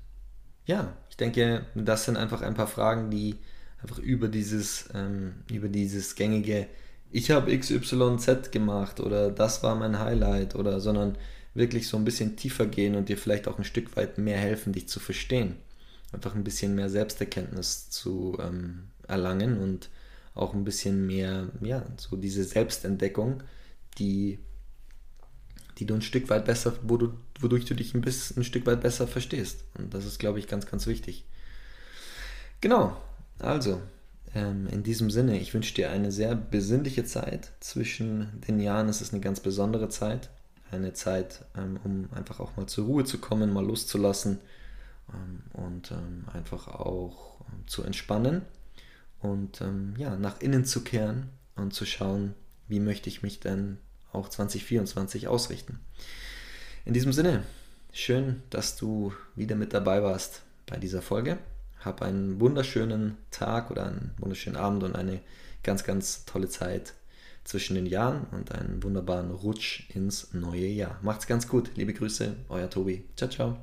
ja, 0.65 0.93
ich 1.09 1.17
denke, 1.17 1.65
das 1.75 2.05
sind 2.05 2.17
einfach 2.17 2.41
ein 2.41 2.55
paar 2.55 2.67
Fragen, 2.67 3.11
die 3.11 3.37
einfach 3.83 3.99
über 3.99 4.27
dieses, 4.27 4.89
ähm, 4.95 5.33
über 5.51 5.67
dieses 5.67 6.15
gängige, 6.15 6.65
ich 7.11 7.29
habe 7.29 7.55
XYZ 7.55 8.51
gemacht 8.51 8.99
oder 8.99 9.29
das 9.29 9.61
war 9.61 9.75
mein 9.75 9.99
Highlight 9.99 10.55
oder, 10.55 10.79
sondern 10.79 11.17
wirklich 11.53 11.87
so 11.87 11.97
ein 11.97 12.05
bisschen 12.05 12.35
tiefer 12.35 12.65
gehen 12.65 12.95
und 12.95 13.09
dir 13.09 13.17
vielleicht 13.17 13.47
auch 13.47 13.59
ein 13.59 13.63
Stück 13.63 13.95
weit 13.95 14.17
mehr 14.17 14.37
helfen, 14.37 14.73
dich 14.73 14.87
zu 14.87 14.99
verstehen 14.99 15.57
einfach 16.13 16.35
ein 16.35 16.43
bisschen 16.43 16.75
mehr 16.75 16.89
Selbsterkenntnis 16.89 17.89
zu 17.89 18.37
ähm, 18.39 18.89
erlangen 19.07 19.59
und 19.59 19.89
auch 20.35 20.53
ein 20.53 20.63
bisschen 20.63 21.05
mehr, 21.05 21.49
ja, 21.61 21.85
so 21.97 22.15
diese 22.15 22.43
Selbstentdeckung, 22.43 23.43
die, 23.97 24.39
die 25.77 25.85
du 25.85 25.95
ein 25.95 26.01
Stück 26.01 26.29
weit 26.29 26.45
besser, 26.45 26.73
wo 26.83 26.97
du, 26.97 27.13
wodurch 27.39 27.65
du 27.65 27.75
dich 27.75 27.93
ein, 27.93 28.01
bisschen, 28.01 28.37
ein 28.37 28.43
Stück 28.43 28.65
weit 28.65 28.81
besser 28.81 29.07
verstehst. 29.07 29.63
Und 29.77 29.93
das 29.93 30.05
ist, 30.05 30.19
glaube 30.19 30.39
ich, 30.39 30.47
ganz, 30.47 30.65
ganz 30.65 30.87
wichtig. 30.87 31.25
Genau, 32.61 32.97
also 33.39 33.81
ähm, 34.35 34.67
in 34.67 34.83
diesem 34.83 35.11
Sinne, 35.11 35.39
ich 35.39 35.53
wünsche 35.53 35.73
dir 35.73 35.91
eine 35.91 36.11
sehr 36.11 36.35
besinnliche 36.35 37.05
Zeit 37.05 37.51
zwischen 37.59 38.41
den 38.47 38.59
Jahren. 38.59 38.89
Es 38.89 39.01
ist 39.01 39.13
eine 39.13 39.21
ganz 39.21 39.39
besondere 39.39 39.89
Zeit, 39.89 40.29
eine 40.71 40.93
Zeit, 40.93 41.45
ähm, 41.55 41.79
um 41.83 42.09
einfach 42.13 42.39
auch 42.39 42.55
mal 42.57 42.67
zur 42.67 42.85
Ruhe 42.85 43.03
zu 43.03 43.19
kommen, 43.19 43.53
mal 43.53 43.65
loszulassen 43.65 44.39
ähm, 45.13 45.43
und 45.53 45.91
ähm, 45.91 46.25
einfach 46.33 46.67
auch 46.67 47.41
ähm, 47.41 47.67
zu 47.67 47.83
entspannen 47.83 48.41
und 49.21 49.63
ja, 49.95 50.17
nach 50.17 50.41
innen 50.41 50.65
zu 50.65 50.83
kehren 50.83 51.29
und 51.55 51.73
zu 51.73 51.85
schauen, 51.85 52.33
wie 52.67 52.81
möchte 52.81 53.07
ich 53.07 53.23
mich 53.23 53.39
denn 53.39 53.77
auch 54.11 54.27
2024 54.27 55.29
ausrichten. 55.29 55.79
In 56.83 56.93
diesem 56.93 57.13
Sinne, 57.13 57.43
schön, 57.93 58.43
dass 58.49 58.75
du 58.75 59.13
wieder 59.35 59.55
mit 59.55 59.73
dabei 59.73 60.03
warst 60.03 60.41
bei 60.65 60.75
dieser 60.75 61.01
Folge. 61.01 61.37
Hab 61.83 62.01
einen 62.01 62.39
wunderschönen 62.39 63.17
Tag 63.31 63.71
oder 63.71 63.85
einen 63.85 64.11
wunderschönen 64.17 64.57
Abend 64.57 64.83
und 64.83 64.95
eine 64.95 65.21
ganz, 65.63 65.83
ganz 65.83 66.25
tolle 66.25 66.49
Zeit 66.49 66.93
zwischen 67.43 67.75
den 67.75 67.85
Jahren 67.85 68.25
und 68.31 68.51
einen 68.53 68.83
wunderbaren 68.83 69.31
Rutsch 69.31 69.89
ins 69.93 70.33
neue 70.33 70.67
Jahr. 70.67 70.97
Macht's 71.01 71.27
ganz 71.27 71.47
gut. 71.47 71.71
Liebe 71.75 71.93
Grüße, 71.93 72.35
euer 72.49 72.69
Tobi. 72.69 73.05
Ciao, 73.15 73.29
ciao. 73.29 73.57